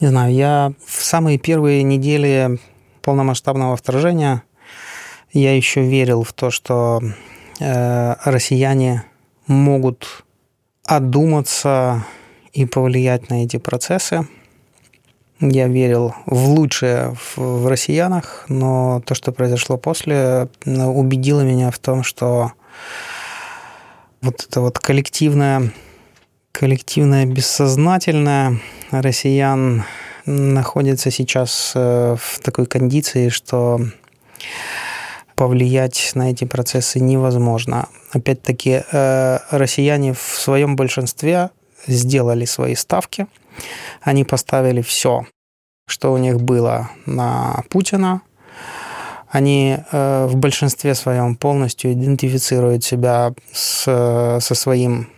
Не 0.00 0.08
знаю, 0.08 0.32
я 0.34 0.72
в 0.84 1.04
самые 1.04 1.38
первые 1.38 1.82
недели 1.82 2.58
полномасштабного 3.02 3.76
вторжения 3.76 4.42
я 5.32 5.56
еще 5.56 5.82
верил 5.82 6.22
в 6.22 6.32
то, 6.32 6.50
что 6.50 7.00
э, 7.60 8.14
россияне 8.24 9.04
могут 9.46 10.24
одуматься 10.84 12.04
и 12.52 12.66
повлиять 12.66 13.30
на 13.30 13.44
эти 13.44 13.56
процессы. 13.58 14.28
Я 15.40 15.66
верил 15.66 16.14
в 16.26 16.48
лучшее 16.50 17.16
в 17.36 17.66
россиянах, 17.68 18.44
но 18.48 19.02
то, 19.04 19.14
что 19.14 19.32
произошло 19.32 19.76
после, 19.76 20.48
убедило 20.64 21.40
меня 21.40 21.70
в 21.70 21.78
том, 21.78 22.04
что 22.04 22.52
вот 24.22 24.46
это 24.48 24.60
вот 24.60 24.78
коллективное, 24.78 25.72
коллективное 26.52 27.26
бессознательное 27.26 28.60
россиян 28.90 29.84
находится 30.24 31.10
сейчас 31.10 31.72
э, 31.74 32.16
в 32.18 32.40
такой 32.40 32.66
кондиции, 32.66 33.28
что 33.28 33.80
повлиять 35.34 36.12
на 36.14 36.30
эти 36.30 36.44
процессы 36.44 37.00
невозможно. 37.00 37.88
Опять-таки, 38.12 38.82
э, 38.90 39.38
россияне 39.50 40.14
в 40.14 40.18
своем 40.20 40.76
большинстве 40.76 41.50
сделали 41.86 42.44
свои 42.44 42.74
ставки, 42.74 43.26
они 44.00 44.24
поставили 44.24 44.82
все, 44.82 45.26
что 45.86 46.12
у 46.12 46.16
них 46.16 46.40
было 46.40 46.90
на 47.06 47.62
Путина, 47.70 48.22
они 49.28 49.78
э, 49.90 50.26
в 50.26 50.36
большинстве 50.36 50.94
своем 50.94 51.34
полностью 51.34 51.92
идентифицируют 51.92 52.84
себя 52.84 53.34
с, 53.52 53.82
со 54.40 54.54
своим 54.54 55.08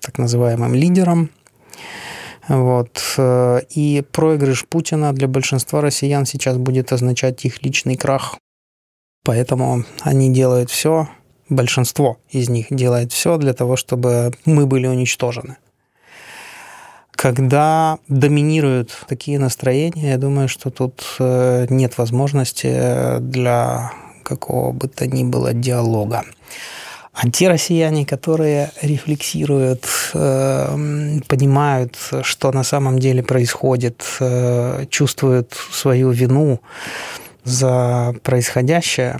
так 0.00 0.18
называемым 0.18 0.74
лидером. 0.74 1.30
Вот. 2.48 3.00
Э, 3.16 3.60
и 3.70 4.02
проигрыш 4.10 4.66
Путина 4.66 5.12
для 5.12 5.28
большинства 5.28 5.80
россиян 5.80 6.26
сейчас 6.26 6.56
будет 6.56 6.92
означать 6.92 7.44
их 7.44 7.62
личный 7.62 7.96
крах. 7.96 8.36
Поэтому 9.24 9.84
они 10.00 10.32
делают 10.32 10.70
все, 10.70 11.08
большинство 11.48 12.18
из 12.28 12.48
них 12.48 12.66
делает 12.70 13.12
все 13.12 13.36
для 13.36 13.52
того, 13.52 13.76
чтобы 13.76 14.32
мы 14.46 14.66
были 14.66 14.88
уничтожены. 14.88 15.58
Когда 17.20 17.98
доминируют 18.08 19.04
такие 19.06 19.38
настроения, 19.38 20.12
я 20.12 20.16
думаю, 20.16 20.48
что 20.48 20.70
тут 20.70 21.04
э, 21.18 21.66
нет 21.68 21.98
возможности 21.98 23.18
для 23.20 23.92
какого 24.22 24.72
бы 24.72 24.88
то 24.88 25.06
ни 25.06 25.24
было 25.24 25.52
диалога. 25.52 26.24
А 27.12 27.30
те 27.30 27.50
россияне, 27.50 28.06
которые 28.06 28.70
рефлексируют, 28.80 29.84
э, 30.14 31.20
понимают, 31.28 31.98
что 32.22 32.52
на 32.52 32.62
самом 32.62 32.98
деле 32.98 33.22
происходит, 33.22 34.02
э, 34.20 34.86
чувствуют 34.88 35.52
свою 35.52 36.12
вину 36.12 36.62
за 37.44 38.14
происходящее, 38.22 39.18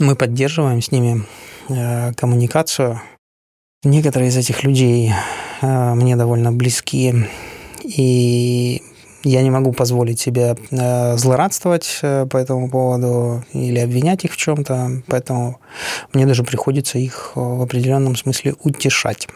мы 0.00 0.16
поддерживаем 0.16 0.82
с 0.82 0.90
ними 0.90 1.24
э, 1.68 2.14
коммуникацию. 2.14 3.00
Некоторые 3.84 4.30
из 4.30 4.36
этих 4.36 4.64
людей 4.64 5.12
мне 5.62 6.16
довольно 6.16 6.52
близки, 6.52 7.14
и 7.84 8.82
я 9.24 9.42
не 9.42 9.50
могу 9.50 9.72
позволить 9.72 10.20
себе 10.20 10.56
э, 10.70 11.16
злорадствовать 11.16 12.00
э, 12.02 12.26
по 12.26 12.36
этому 12.36 12.68
поводу 12.68 13.44
или 13.52 13.78
обвинять 13.78 14.24
их 14.24 14.32
в 14.32 14.36
чем-то, 14.36 15.02
поэтому 15.06 15.60
мне 16.12 16.26
даже 16.26 16.42
приходится 16.42 16.98
их 16.98 17.32
э, 17.34 17.40
в 17.40 17.62
определенном 17.62 18.16
смысле 18.16 18.54
утешать. 18.62 19.28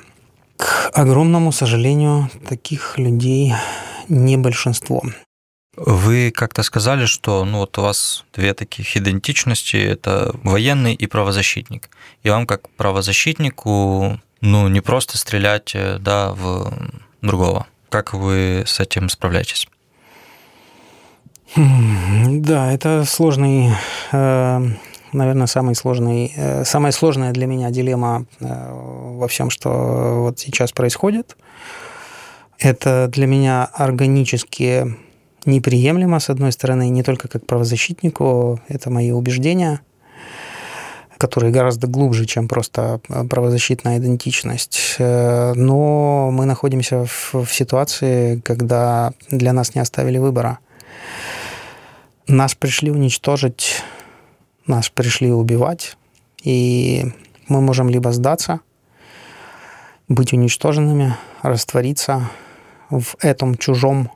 К 0.56 0.90
огромному 0.92 1.52
сожалению, 1.52 2.30
таких 2.48 2.98
людей 2.98 3.54
не 4.08 4.36
большинство. 4.36 5.02
Вы 5.76 6.32
как-то 6.34 6.62
сказали, 6.62 7.04
что 7.04 7.44
ну, 7.44 7.58
вот 7.58 7.76
у 7.78 7.82
вас 7.82 8.24
две 8.34 8.54
таких 8.54 8.96
идентичности– 8.96 9.76
это 9.76 10.34
военный 10.42 10.94
и 10.94 11.06
правозащитник. 11.06 11.90
И 12.22 12.30
вам 12.30 12.46
как 12.46 12.70
правозащитнику 12.70 14.18
ну, 14.40 14.68
не 14.68 14.80
просто 14.80 15.18
стрелять 15.18 15.74
да, 16.00 16.32
в 16.32 16.72
другого. 17.22 17.66
Как 17.88 18.14
вы 18.14 18.64
с 18.66 18.80
этим 18.80 19.08
справляетесь? 19.08 19.68
Да, 21.54 22.72
это 22.72 23.04
сложный, 23.06 23.70
э, 24.12 24.60
наверное, 25.12 25.46
самый 25.46 25.74
сложный, 25.74 26.32
э, 26.36 26.64
самая 26.64 26.92
сложная 26.92 27.32
для 27.32 27.46
меня 27.46 27.70
дилемма 27.70 28.26
э, 28.40 28.46
во 28.46 29.26
всем, 29.28 29.48
что 29.48 30.22
вот 30.22 30.38
сейчас 30.38 30.72
происходит. 30.72 31.36
Это 32.58 33.08
для 33.08 33.26
меня 33.26 33.64
органически 33.72 34.96
неприемлемо, 35.46 36.18
с 36.18 36.28
одной 36.28 36.52
стороны, 36.52 36.88
не 36.88 37.02
только 37.02 37.28
как 37.28 37.46
правозащитнику, 37.46 38.60
это 38.68 38.90
мои 38.90 39.12
убеждения, 39.12 39.80
которые 41.18 41.52
гораздо 41.52 41.86
глубже, 41.86 42.26
чем 42.26 42.48
просто 42.48 43.00
правозащитная 43.30 43.98
идентичность. 43.98 44.96
Но 44.98 46.30
мы 46.30 46.44
находимся 46.44 47.06
в, 47.06 47.34
в 47.44 47.52
ситуации, 47.52 48.40
когда 48.40 49.12
для 49.30 49.52
нас 49.52 49.74
не 49.74 49.80
оставили 49.80 50.18
выбора– 50.18 50.58
нас 52.28 52.54
пришли 52.54 52.90
уничтожить, 52.90 53.82
нас 54.66 54.88
пришли 54.88 55.30
убивать, 55.30 55.96
и 56.42 57.04
мы 57.48 57.60
можем 57.60 57.88
либо 57.88 58.12
сдаться, 58.12 58.60
быть 60.08 60.32
уничтоженными, 60.32 61.16
раствориться 61.42 62.28
в 62.90 63.16
этом 63.20 63.56
чужом, 63.56 64.10
а, 64.10 64.15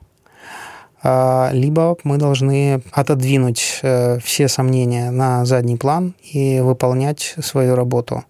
либо 1.03 1.97
мы 2.03 2.17
должны 2.17 2.81
отодвинуть 2.91 3.79
э, 3.81 4.19
все 4.19 4.47
сомнения 4.47 5.09
на 5.09 5.45
задний 5.45 5.75
план 5.75 6.13
и 6.21 6.59
выполнять 6.59 7.35
свою 7.41 7.75
работу. 7.75 8.23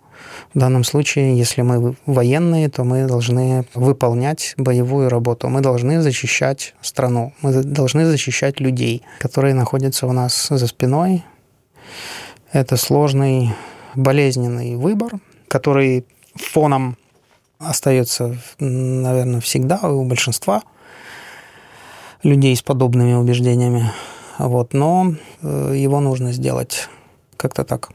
В 0.53 0.59
данном 0.59 0.83
случае, 0.83 1.37
если 1.37 1.61
мы 1.61 1.95
военные, 2.05 2.69
то 2.69 2.83
мы 2.83 3.05
должны 3.05 3.65
выполнять 3.73 4.53
боевую 4.57 5.09
работу. 5.09 5.49
Мы 5.49 5.61
должны 5.61 6.01
защищать 6.01 6.73
страну. 6.81 7.33
Мы 7.41 7.63
должны 7.63 8.05
защищать 8.05 8.59
людей, 8.59 9.03
которые 9.19 9.53
находятся 9.53 10.07
у 10.07 10.11
нас 10.11 10.47
за 10.49 10.67
спиной. 10.67 11.23
Это 12.51 12.77
сложный, 12.77 13.53
болезненный 13.95 14.75
выбор, 14.75 15.11
который 15.47 16.05
фоном 16.35 16.97
остается, 17.59 18.37
наверное, 18.59 19.41
всегда 19.41 19.77
у 19.89 20.03
большинства 20.03 20.63
людей 22.23 22.55
с 22.55 22.61
подобными 22.61 23.13
убеждениями. 23.13 23.91
Вот, 24.37 24.73
но 24.73 25.15
э, 25.41 25.73
его 25.75 25.99
нужно 25.99 26.31
сделать 26.31 26.89
как-то 27.37 27.63
так. 27.63 27.89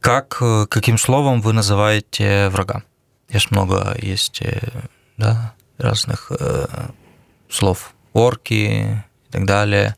Как, 0.00 0.38
э, 0.40 0.66
каким 0.68 0.98
словом 0.98 1.42
вы 1.42 1.52
называете 1.52 2.48
врага? 2.48 2.82
Есть 3.28 3.50
много, 3.50 3.96
есть 4.00 4.40
э, 4.42 4.60
да, 5.16 5.54
разных 5.78 6.32
э, 6.38 6.66
слов. 7.48 7.94
Орки 8.12 8.52
и 9.28 9.32
так 9.32 9.46
далее. 9.46 9.94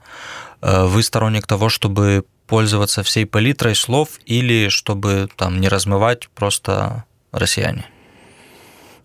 Вы 0.61 1.03
сторонник 1.03 1.47
того, 1.47 1.71
чтобы 1.71 2.27
пользоваться 2.47 3.03
всей 3.03 3.25
палитрой 3.25 3.75
слов 3.75 4.21
или 4.27 4.69
чтобы 4.69 5.31
там 5.35 5.59
не 5.61 5.69
размывать 5.69 6.29
просто 6.29 7.05
россияне? 7.33 7.87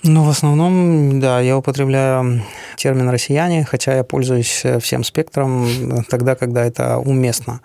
Ну, 0.10 0.24
в 0.24 0.30
основном, 0.30 1.20
да, 1.20 1.41
я 1.41 1.58
употребляю 1.58 2.41
термин 2.78 3.10
«россияне», 3.10 3.65
хотя 3.65 3.93
я 3.93 4.04
пользуюсь 4.06 4.62
э, 4.63 4.80
всем 4.80 5.04
спектром 5.04 5.65
э, 5.65 6.04
тогда, 6.10 6.36
когда 6.36 6.63
это 6.63 6.98
уместно. 6.98 7.60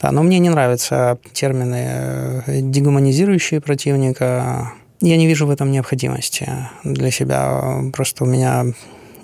Да, 0.00 0.10
но 0.10 0.22
мне 0.22 0.38
не 0.38 0.48
нравятся 0.48 1.18
термины 1.34 2.42
э, 2.46 2.60
дегуманизирующие 2.62 3.60
противника. 3.60 4.72
Я 5.02 5.18
не 5.18 5.26
вижу 5.26 5.46
в 5.46 5.50
этом 5.50 5.70
необходимости 5.70 6.48
для 6.82 7.10
себя. 7.10 7.82
Просто 7.92 8.24
у 8.24 8.26
меня 8.26 8.64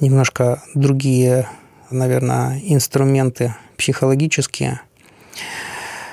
немножко 0.00 0.62
другие, 0.74 1.48
наверное, 1.90 2.60
инструменты 2.62 3.54
психологические– 3.78 4.82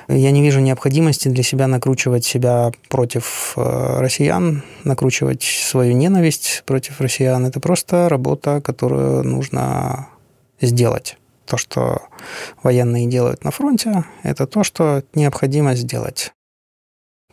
я 0.07 0.31
не 0.31 0.41
вижу 0.41 0.59
необходимости 0.59 1.27
для 1.27 1.43
себя 1.43 1.67
накручивать 1.67 2.25
себя 2.25 2.71
против 2.89 3.53
э, 3.55 3.99
россиян, 3.99 4.63
накручивать 4.83 5.43
свою 5.43 5.93
ненависть 5.93 6.63
против 6.65 7.01
россиян. 7.01 7.45
Это 7.45 7.59
просто 7.59 8.07
работа, 8.09 8.61
которую 8.61 9.23
нужно 9.23 10.09
сделать. 10.61 11.17
То, 11.45 11.57
что 11.57 12.03
военные 12.63 13.07
делают 13.07 13.43
на 13.43 13.51
фронте, 13.51 14.05
это 14.23 14.47
то, 14.47 14.63
что 14.63 15.03
необходимо 15.13 15.75
сделать. 15.75 16.31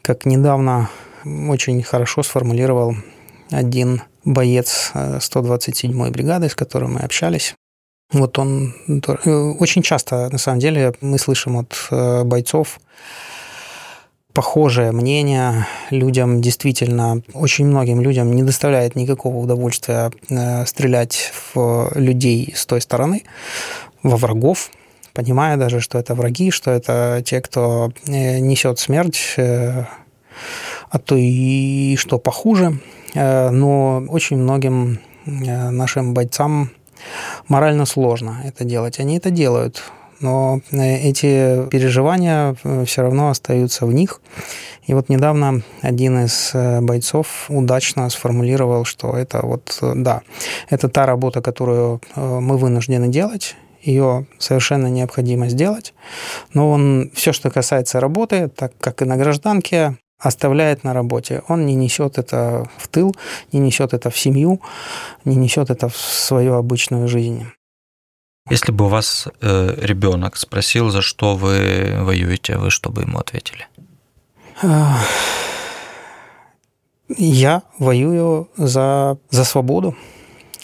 Как 0.02 0.24
недавно 0.24 0.90
очень 1.24 1.82
хорошо 1.82 2.22
сформулировал 2.22 2.96
один 3.50 4.02
боец 4.24 4.92
127-й 4.94 6.08
э, 6.08 6.10
бригады, 6.10 6.48
с 6.48 6.54
которым 6.54 6.94
мы 6.94 7.00
общались. 7.00 7.54
Вот 8.12 8.38
он 8.38 8.74
э, 8.88 9.30
очень 9.58 9.82
часто, 9.82 10.28
на 10.30 10.38
самом 10.38 10.58
деле, 10.58 10.92
мы 11.00 11.18
слышим 11.18 11.56
от 11.56 11.74
э, 11.90 12.24
бойцов 12.24 12.78
похожее 14.34 14.92
мнение. 14.92 15.66
Людям 15.90 16.40
действительно, 16.40 17.22
очень 17.32 17.66
многим 17.66 18.00
людям 18.00 18.32
не 18.32 18.42
доставляет 18.42 18.96
никакого 18.96 19.36
удовольствия 19.38 20.10
э, 20.28 20.66
стрелять 20.66 21.32
в 21.54 21.92
людей 21.94 22.52
с 22.54 22.66
той 22.66 22.82
стороны, 22.82 23.24
во 24.02 24.16
врагов, 24.16 24.70
понимая 25.14 25.56
даже, 25.56 25.80
что 25.80 25.98
это 25.98 26.14
враги, 26.14 26.50
что 26.50 26.70
это 26.70 27.22
те, 27.24 27.40
кто 27.40 27.92
несет 28.06 28.78
смерть, 28.78 29.36
а 29.36 30.98
то 30.98 31.14
и 31.16 31.96
что 31.96 32.18
похуже. 32.18 32.78
Но 33.14 34.04
очень 34.08 34.38
многим 34.38 34.98
нашим 35.24 36.14
бойцам 36.14 36.70
морально 37.48 37.86
сложно 37.86 38.40
это 38.44 38.64
делать. 38.64 39.00
Они 39.00 39.16
это 39.16 39.30
делают, 39.30 39.82
но 40.22 40.60
э, 40.70 40.96
эти 40.96 41.66
переживания 41.68 42.54
э, 42.62 42.84
все 42.84 43.02
равно 43.02 43.28
остаются 43.28 43.86
в 43.86 43.92
них. 43.92 44.20
И 44.86 44.94
вот 44.94 45.08
недавно 45.08 45.62
один 45.82 46.24
из 46.24 46.50
э, 46.54 46.80
бойцов 46.80 47.46
удачно 47.48 48.08
сформулировал, 48.08 48.84
что 48.84 49.16
это 49.16 49.40
вот, 49.42 49.78
да, 49.82 50.22
это 50.70 50.88
та 50.88 51.06
работа, 51.06 51.42
которую 51.42 52.00
мы 52.16 52.56
вынуждены 52.56 53.08
делать, 53.08 53.56
ее 53.82 54.26
совершенно 54.38 54.86
необходимо 54.86 55.48
сделать. 55.48 55.92
Но 56.54 56.70
он 56.70 57.10
все, 57.14 57.32
что 57.32 57.50
касается 57.50 58.00
работы, 58.00 58.48
так 58.48 58.72
как 58.78 59.02
и 59.02 59.04
на 59.04 59.16
гражданке, 59.16 59.96
оставляет 60.22 60.84
на 60.84 60.94
работе. 60.94 61.42
Он 61.48 61.66
не 61.66 61.74
несет 61.74 62.18
это 62.18 62.70
в 62.78 62.88
тыл, 62.88 63.14
не 63.52 63.60
несет 63.60 63.92
это 63.92 64.10
в 64.10 64.18
семью, 64.18 64.60
не 65.24 65.36
несет 65.36 65.70
это 65.70 65.88
в 65.88 65.96
свою 65.96 66.54
обычную 66.54 67.08
жизнь. 67.08 67.46
Если 68.50 68.72
бы 68.72 68.86
у 68.86 68.88
вас 68.88 69.28
э, 69.40 69.74
ребенок 69.80 70.36
спросил, 70.36 70.90
за 70.90 71.02
что 71.02 71.36
вы 71.36 71.96
воюете, 72.00 72.56
вы 72.56 72.70
что 72.70 72.90
бы 72.90 73.02
ему 73.02 73.18
ответили? 73.18 73.66
Я 77.18 77.62
воюю 77.78 78.48
за, 78.56 79.18
за 79.30 79.44
свободу, 79.44 79.94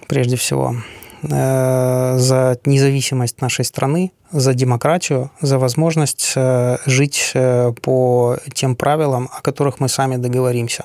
прежде 0.08 0.36
всего, 0.36 0.76
за 1.22 2.58
независимость 2.64 3.40
нашей 3.40 3.64
страны, 3.64 4.12
за 4.30 4.54
демократию, 4.54 5.30
за 5.40 5.58
возможность 5.58 6.32
э, 6.36 6.76
жить 6.86 7.32
э, 7.34 7.72
по 7.82 8.36
тем 8.52 8.76
правилам, 8.76 9.28
о 9.32 9.40
которых 9.40 9.80
мы 9.80 9.88
сами 9.88 10.16
договоримся. 10.16 10.84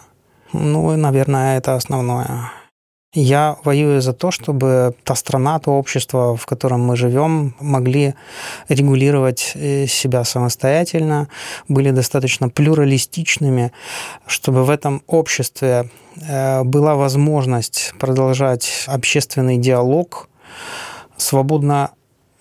Ну, 0.54 0.96
наверное, 0.96 1.58
это 1.58 1.76
основное. 1.76 2.52
Я 3.16 3.58
воюю 3.64 4.02
за 4.02 4.14
то, 4.14 4.32
чтобы 4.32 4.96
та 5.04 5.14
страна, 5.14 5.60
то 5.60 5.72
общество, 5.72 6.36
в 6.36 6.48
котором 6.48 6.82
мы 6.82 6.96
живем, 6.96 7.56
могли 7.60 8.16
регулировать 8.70 9.52
э, 9.54 9.86
себя 9.86 10.24
самостоятельно, 10.24 11.28
были 11.68 11.92
достаточно 11.92 12.50
плюралистичными, 12.50 13.72
чтобы 14.26 14.64
в 14.64 14.72
этом 14.72 15.04
обществе 15.06 15.92
э, 16.28 16.64
была 16.64 16.96
возможность 16.96 17.94
продолжать 18.00 18.86
общественный 18.88 19.58
диалог, 19.58 20.28
свободно 21.16 21.92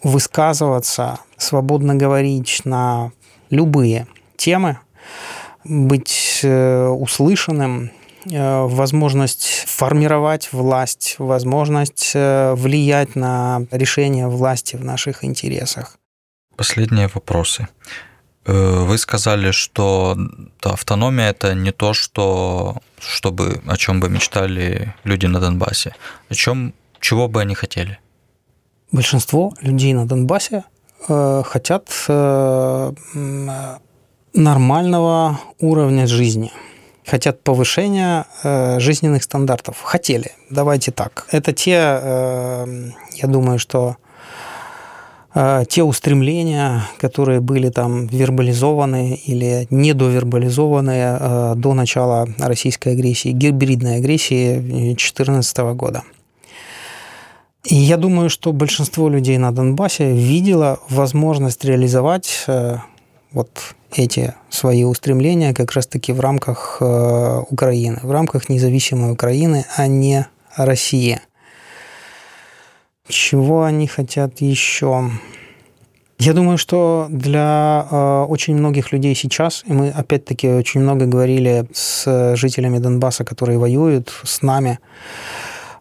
высказываться, 0.02 1.18
свободно 1.36 1.96
говорить 1.96 2.62
на 2.64 3.12
любые 3.50 4.06
темы, 4.38 4.78
быть 5.64 6.40
э, 6.42 6.86
услышанным, 6.86 7.90
возможность 8.24 9.64
формировать 9.66 10.52
власть, 10.52 11.16
возможность 11.18 12.12
э, 12.14 12.54
влиять 12.54 13.16
на 13.16 13.62
решения 13.70 14.28
власти 14.28 14.76
в 14.76 14.84
наших 14.84 15.24
интересах. 15.24 15.98
Последние 16.56 17.08
вопросы. 17.08 17.68
Э, 18.44 18.84
вы 18.84 18.98
сказали, 18.98 19.50
что 19.50 20.16
автономия 20.62 21.30
это 21.30 21.54
не 21.54 21.72
то, 21.72 21.94
что 21.94 22.76
чтобы 22.98 23.60
о 23.66 23.76
чем 23.76 24.00
бы 24.00 24.08
мечтали 24.08 24.94
люди 25.04 25.26
на 25.26 25.40
Донбассе. 25.40 25.94
О 26.28 26.34
чем, 26.34 26.74
чего 27.00 27.28
бы 27.28 27.40
они 27.40 27.54
хотели? 27.54 27.98
Большинство 28.92 29.54
людей 29.60 29.94
на 29.94 30.06
Донбассе 30.06 30.64
э, 31.08 31.42
хотят 31.44 31.88
э, 32.08 32.92
нормального 34.34 35.40
уровня 35.58 36.06
жизни 36.06 36.52
хотят 37.06 37.42
повышения 37.42 38.26
э, 38.42 38.78
жизненных 38.80 39.22
стандартов. 39.22 39.80
Хотели, 39.82 40.32
давайте 40.50 40.90
так. 40.90 41.26
Это 41.30 41.52
те, 41.52 41.78
э, 41.78 42.90
я 43.14 43.28
думаю, 43.28 43.58
что 43.58 43.96
э, 45.34 45.64
те 45.68 45.82
устремления, 45.82 46.82
которые 46.98 47.40
были 47.40 47.70
там 47.70 48.06
вербализованы 48.06 49.20
или 49.26 49.66
недовербализованы 49.70 51.18
э, 51.20 51.52
до 51.56 51.74
начала 51.74 52.28
российской 52.38 52.90
агрессии, 52.90 53.30
гибридной 53.30 53.96
агрессии 53.96 54.58
2014 54.58 55.58
года. 55.74 56.02
И 57.64 57.76
я 57.76 57.96
думаю, 57.96 58.28
что 58.28 58.52
большинство 58.52 59.08
людей 59.08 59.38
на 59.38 59.52
Донбассе 59.52 60.12
видело 60.12 60.80
возможность 60.88 61.64
реализовать 61.64 62.44
э, 62.48 62.78
вот 63.32 63.74
эти 63.94 64.34
свои 64.50 64.84
устремления 64.84 65.54
как 65.54 65.72
раз-таки 65.72 66.12
в 66.12 66.20
рамках 66.20 66.78
э, 66.80 67.42
Украины, 67.50 67.98
в 68.02 68.10
рамках 68.10 68.48
независимой 68.48 69.12
Украины, 69.12 69.64
а 69.76 69.86
не 69.86 70.26
России. 70.56 71.20
Чего 73.08 73.64
они 73.64 73.86
хотят 73.86 74.40
еще? 74.40 75.10
Я 76.18 76.34
думаю, 76.34 76.56
что 76.56 77.08
для 77.10 77.86
э, 77.90 78.24
очень 78.28 78.54
многих 78.54 78.92
людей 78.92 79.14
сейчас, 79.14 79.64
и 79.66 79.72
мы 79.72 79.90
опять-таки 79.90 80.48
очень 80.48 80.80
много 80.80 81.06
говорили 81.06 81.66
с 81.72 82.36
жителями 82.36 82.78
Донбасса, 82.78 83.24
которые 83.24 83.58
воюют 83.58 84.12
с 84.22 84.42
нами 84.42 84.78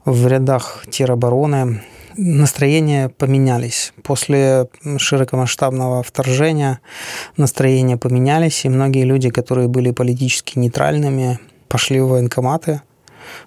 в 0.04 0.28
рядах 0.28 0.84
теробороны, 0.90 1.84
настроения 2.16 3.10
поменялись. 3.10 3.94
После 4.04 4.68
широкомасштабного 4.98 6.04
вторжения 6.04 6.80
настроения 7.38 7.98
поменялись, 7.98 8.66
и 8.66 8.70
многие 8.70 9.04
люди, 9.04 9.30
которые 9.30 9.68
были 9.68 9.92
политически 9.92 10.60
нейтральными, 10.60 11.40
пошли 11.68 12.00
в 12.02 12.08
военкоматы, 12.08 12.82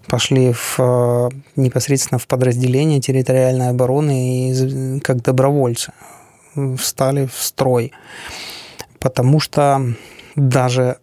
пошли 0.08 0.52
в, 0.52 0.76
э, 0.78 1.28
непосредственно 1.56 2.18
в 2.18 2.26
подразделение 2.26 3.00
территориальной 3.00 3.68
обороны 3.68 4.50
и 4.50 5.00
как 5.00 5.22
добровольцы 5.22 5.92
встали 6.78 7.26
в 7.26 7.34
строй. 7.34 7.92
Потому 8.98 9.40
что 9.40 9.82
даже 10.36 10.98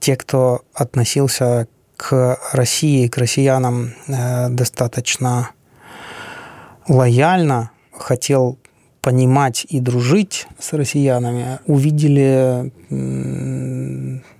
те, 0.00 0.16
кто 0.16 0.62
относился 0.74 1.68
к 1.96 2.38
России, 2.52 3.08
к 3.08 3.16
россиянам 3.16 3.94
э, 4.06 4.48
достаточно 4.50 5.50
лояльно 6.88 7.70
хотел 7.92 8.58
понимать 9.06 9.64
и 9.68 9.78
дружить 9.78 10.48
с 10.58 10.72
россиянами, 10.72 11.60
увидели, 11.66 12.72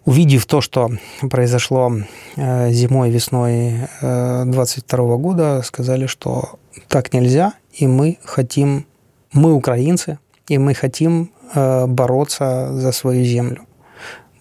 увидев 0.04 0.46
то, 0.46 0.60
что 0.60 0.90
произошло 1.30 1.92
э, 2.34 2.72
зимой, 2.72 3.10
весной 3.10 3.88
22 4.00 4.98
э, 4.98 5.16
года, 5.18 5.62
сказали, 5.64 6.06
что 6.06 6.58
так 6.88 7.12
нельзя, 7.12 7.52
и 7.74 7.86
мы 7.86 8.18
хотим, 8.24 8.86
мы 9.32 9.52
украинцы, 9.52 10.18
и 10.48 10.58
мы 10.58 10.74
хотим 10.74 11.30
э, 11.54 11.86
бороться 11.86 12.72
за 12.72 12.90
свою 12.90 13.24
землю 13.24 13.65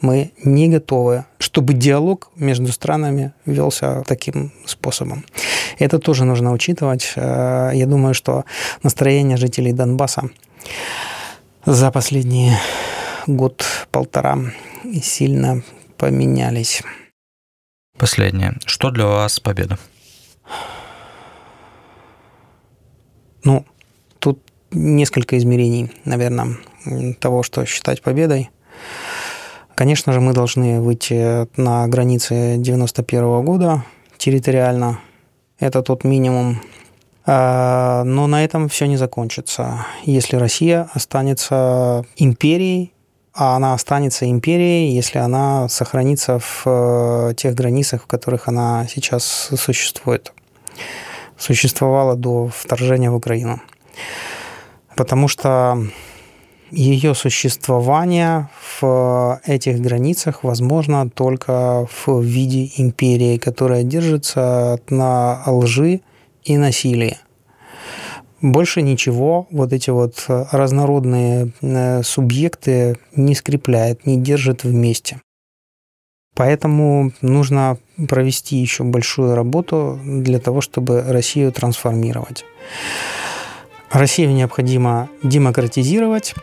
мы 0.05 0.31
не 0.43 0.69
готовы, 0.69 1.25
чтобы 1.39 1.73
диалог 1.73 2.29
между 2.35 2.71
странами 2.71 3.33
велся 3.45 4.03
таким 4.05 4.53
способом. 4.65 5.25
Это 5.79 5.99
тоже 5.99 6.25
нужно 6.25 6.53
учитывать. 6.53 7.13
Э, 7.15 7.71
я 7.73 7.85
думаю, 7.87 8.13
что 8.13 8.45
настроение 8.83 9.37
жителей 9.37 9.73
Донбасса 9.73 10.29
за 11.65 11.91
последний 11.91 12.51
год-полтора 13.27 14.37
сильно 15.01 15.63
поменялись. 15.97 16.83
Последнее. 17.97 18.53
Что 18.65 18.91
для 18.91 19.05
вас 19.05 19.39
победа? 19.39 19.79
Ну, 23.43 23.65
тут 24.19 24.39
несколько 24.71 25.37
измерений, 25.37 25.91
наверное, 26.05 26.57
того, 27.19 27.43
что 27.43 27.65
считать 27.65 28.01
победой. 28.01 28.49
Конечно 29.75 30.13
же, 30.13 30.21
мы 30.21 30.31
должны 30.31 30.79
выйти 30.79 31.47
на 31.59 31.85
границы 31.87 32.55
91 32.57 33.43
года 33.43 33.83
территориально. 34.17 34.99
Это 35.59 35.81
тот 35.81 36.05
минимум. 36.05 36.61
А, 37.25 38.03
но 38.05 38.27
на 38.27 38.45
этом 38.45 38.69
все 38.69 38.87
не 38.87 38.95
закончится. 38.95 39.85
Если 40.03 40.37
Россия 40.37 40.89
останется 40.93 42.05
империей, 42.15 42.93
а 43.33 43.57
она 43.57 43.73
останется 43.73 44.29
империей, 44.29 44.95
если 44.95 45.17
она 45.17 45.67
сохранится 45.67 46.39
в 46.39 46.63
э, 46.65 47.33
тех 47.35 47.53
границах, 47.53 48.03
в 48.03 48.07
которых 48.07 48.47
она 48.47 48.87
сейчас 48.87 49.25
существует, 49.57 50.31
существовала 51.37 52.15
до 52.15 52.47
вторжения 52.47 53.11
в 53.11 53.15
Украину. 53.15 53.61
Потому 54.95 55.27
что 55.27 55.85
ее 56.75 57.15
существование 57.15 58.49
в 58.79 59.39
этих 59.45 59.79
границах 59.79 60.43
возможно 60.43 61.09
только 61.09 61.87
в 62.05 62.21
виде 62.21 62.69
империи, 62.77 63.37
которая 63.37 63.83
держится 63.83 64.79
на 64.89 65.41
лжи 65.47 66.01
и 66.43 66.57
насилии. 66.57 67.17
Больше 68.41 68.81
ничего 68.81 69.47
вот 69.49 69.71
эти 69.71 69.89
вот 69.89 70.25
разнородные 70.27 71.53
э, 71.61 72.03
субъекты 72.03 72.97
не 73.15 73.33
скрепляет, 73.33 74.05
не 74.05 74.17
держит 74.17 74.63
вместе. 74.65 75.21
Поэтому 76.35 77.13
нужно 77.21 77.77
провести 78.09 78.57
еще 78.57 78.83
большую 78.83 79.35
работу 79.35 79.99
для 80.03 80.39
того, 80.39 80.59
чтобы 80.59 81.01
Россию 81.01 81.53
трансформировать. 81.53 82.43
Россию 83.89 84.33
необходимо 84.33 85.09
демократизировать, 85.23 86.35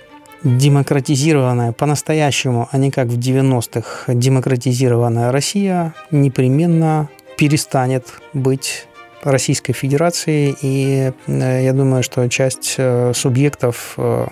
демократизированная 0.45 1.73
по-настоящему, 1.73 2.69
а 2.71 2.79
не 2.79 2.91
как 2.91 3.09
в 3.09 3.19
90-х, 3.19 4.13
демократизированная 4.13 5.33
Россия 5.33 5.95
непременно 6.11 7.09
перестанет 7.37 8.07
быть 8.33 8.87
Российской 9.23 9.73
Федерацией, 9.73 10.57
и 10.63 11.13
э, 11.27 11.65
я 11.65 11.73
думаю, 11.73 12.03
что 12.03 12.29
часть 12.29 12.75
э, 12.77 13.13
субъектов 13.15 13.95
э, 13.97 14.27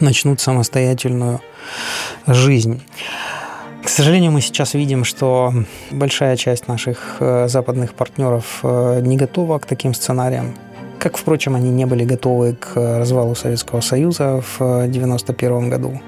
начнут 0.00 0.40
самостоятельную 0.40 1.40
жизнь. 2.26 2.82
К 3.84 3.88
сожалению, 3.88 4.32
мы 4.32 4.40
сейчас 4.40 4.74
видим, 4.74 5.04
что 5.04 5.52
большая 5.90 6.36
часть 6.36 6.66
наших 6.66 7.18
западных 7.20 7.94
партнеров 7.94 8.64
не 8.64 9.16
готова 9.16 9.60
к 9.60 9.66
таким 9.66 9.94
сценариям. 9.94 10.56
Как, 11.06 11.18
впрочем, 11.18 11.54
они 11.54 11.70
не 11.70 11.86
были 11.86 12.04
готовы 12.04 12.54
к 12.54 12.74
развалу 12.74 13.36
Советского 13.36 13.80
Союза 13.80 14.40
в 14.40 14.56
1991 14.60 15.70
году. 15.70 16.00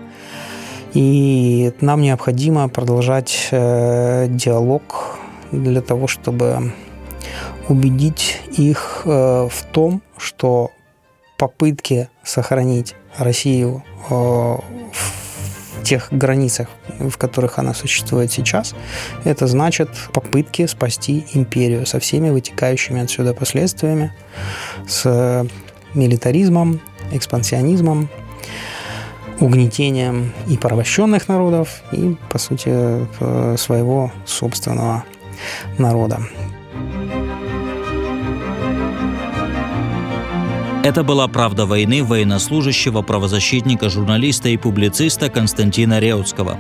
И 0.93 1.73
нам 1.81 2.03
необходимо 2.03 2.69
продолжать 2.69 3.47
диалог 3.53 5.17
для 5.53 5.83
того, 5.83 6.09
чтобы 6.09 6.73
убедить 7.69 8.41
их 8.57 9.03
в 9.05 9.53
том, 9.71 10.03
что 10.17 10.73
попытки 11.37 12.09
сохранить 12.25 12.97
Россию 13.19 13.85
в 14.09 14.65
тех 15.89 16.09
границах, 16.11 16.69
в 16.99 17.17
которых 17.17 17.59
она 17.59 17.73
существует 17.73 18.31
сейчас, 18.31 18.75
это 19.25 19.47
значит 19.47 19.89
попытки 20.13 20.67
спасти 20.67 21.27
империю 21.33 21.87
со 21.87 21.99
всеми 21.99 22.31
вытекающими 22.31 23.01
отсюда 23.01 23.33
последствиями, 23.33 24.13
с 24.87 25.47
милитаризмом, 25.95 26.81
экспансионизмом, 27.13 28.09
угнетением 29.41 30.33
и 30.47 30.59
порабощенных 30.59 31.29
народов, 31.29 31.83
и, 31.93 32.17
по 32.29 32.39
сути, 32.39 32.69
э, 32.71 33.57
своего 33.57 34.13
собственного 34.27 35.05
народа. 35.79 36.21
Это 40.89 41.05
была 41.05 41.29
«Правда 41.29 41.67
войны» 41.67 42.03
военнослужащего, 42.03 43.03
правозащитника, 43.03 43.91
журналиста 43.91 44.49
и 44.49 44.57
публициста 44.57 45.29
Константина 45.29 45.99
Реутского. 45.99 46.59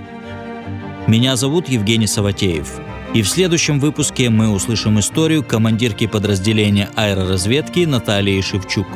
Меня 1.06 1.34
зовут 1.34 1.70
Евгений 1.70 2.06
Саватеев. 2.06 2.78
И 3.14 3.22
в 3.22 3.28
следующем 3.30 3.80
выпуске 3.80 4.28
мы 4.28 4.50
услышим 4.50 5.00
историю 5.00 5.42
командирки 5.42 6.06
подразделения 6.06 6.90
аэроразведки 6.94 7.86
Натальи 7.86 8.38
Шевчук. 8.42 8.86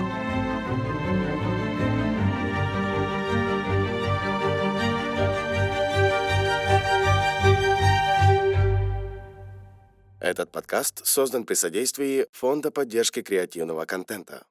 Этот 10.21 10.53
подкаст 10.53 11.07
создан 11.07 11.45
при 11.45 11.55
содействии 11.55 12.27
Фонда 12.33 12.71
поддержки 12.71 13.23
креативного 13.23 13.87
контента. 13.87 14.43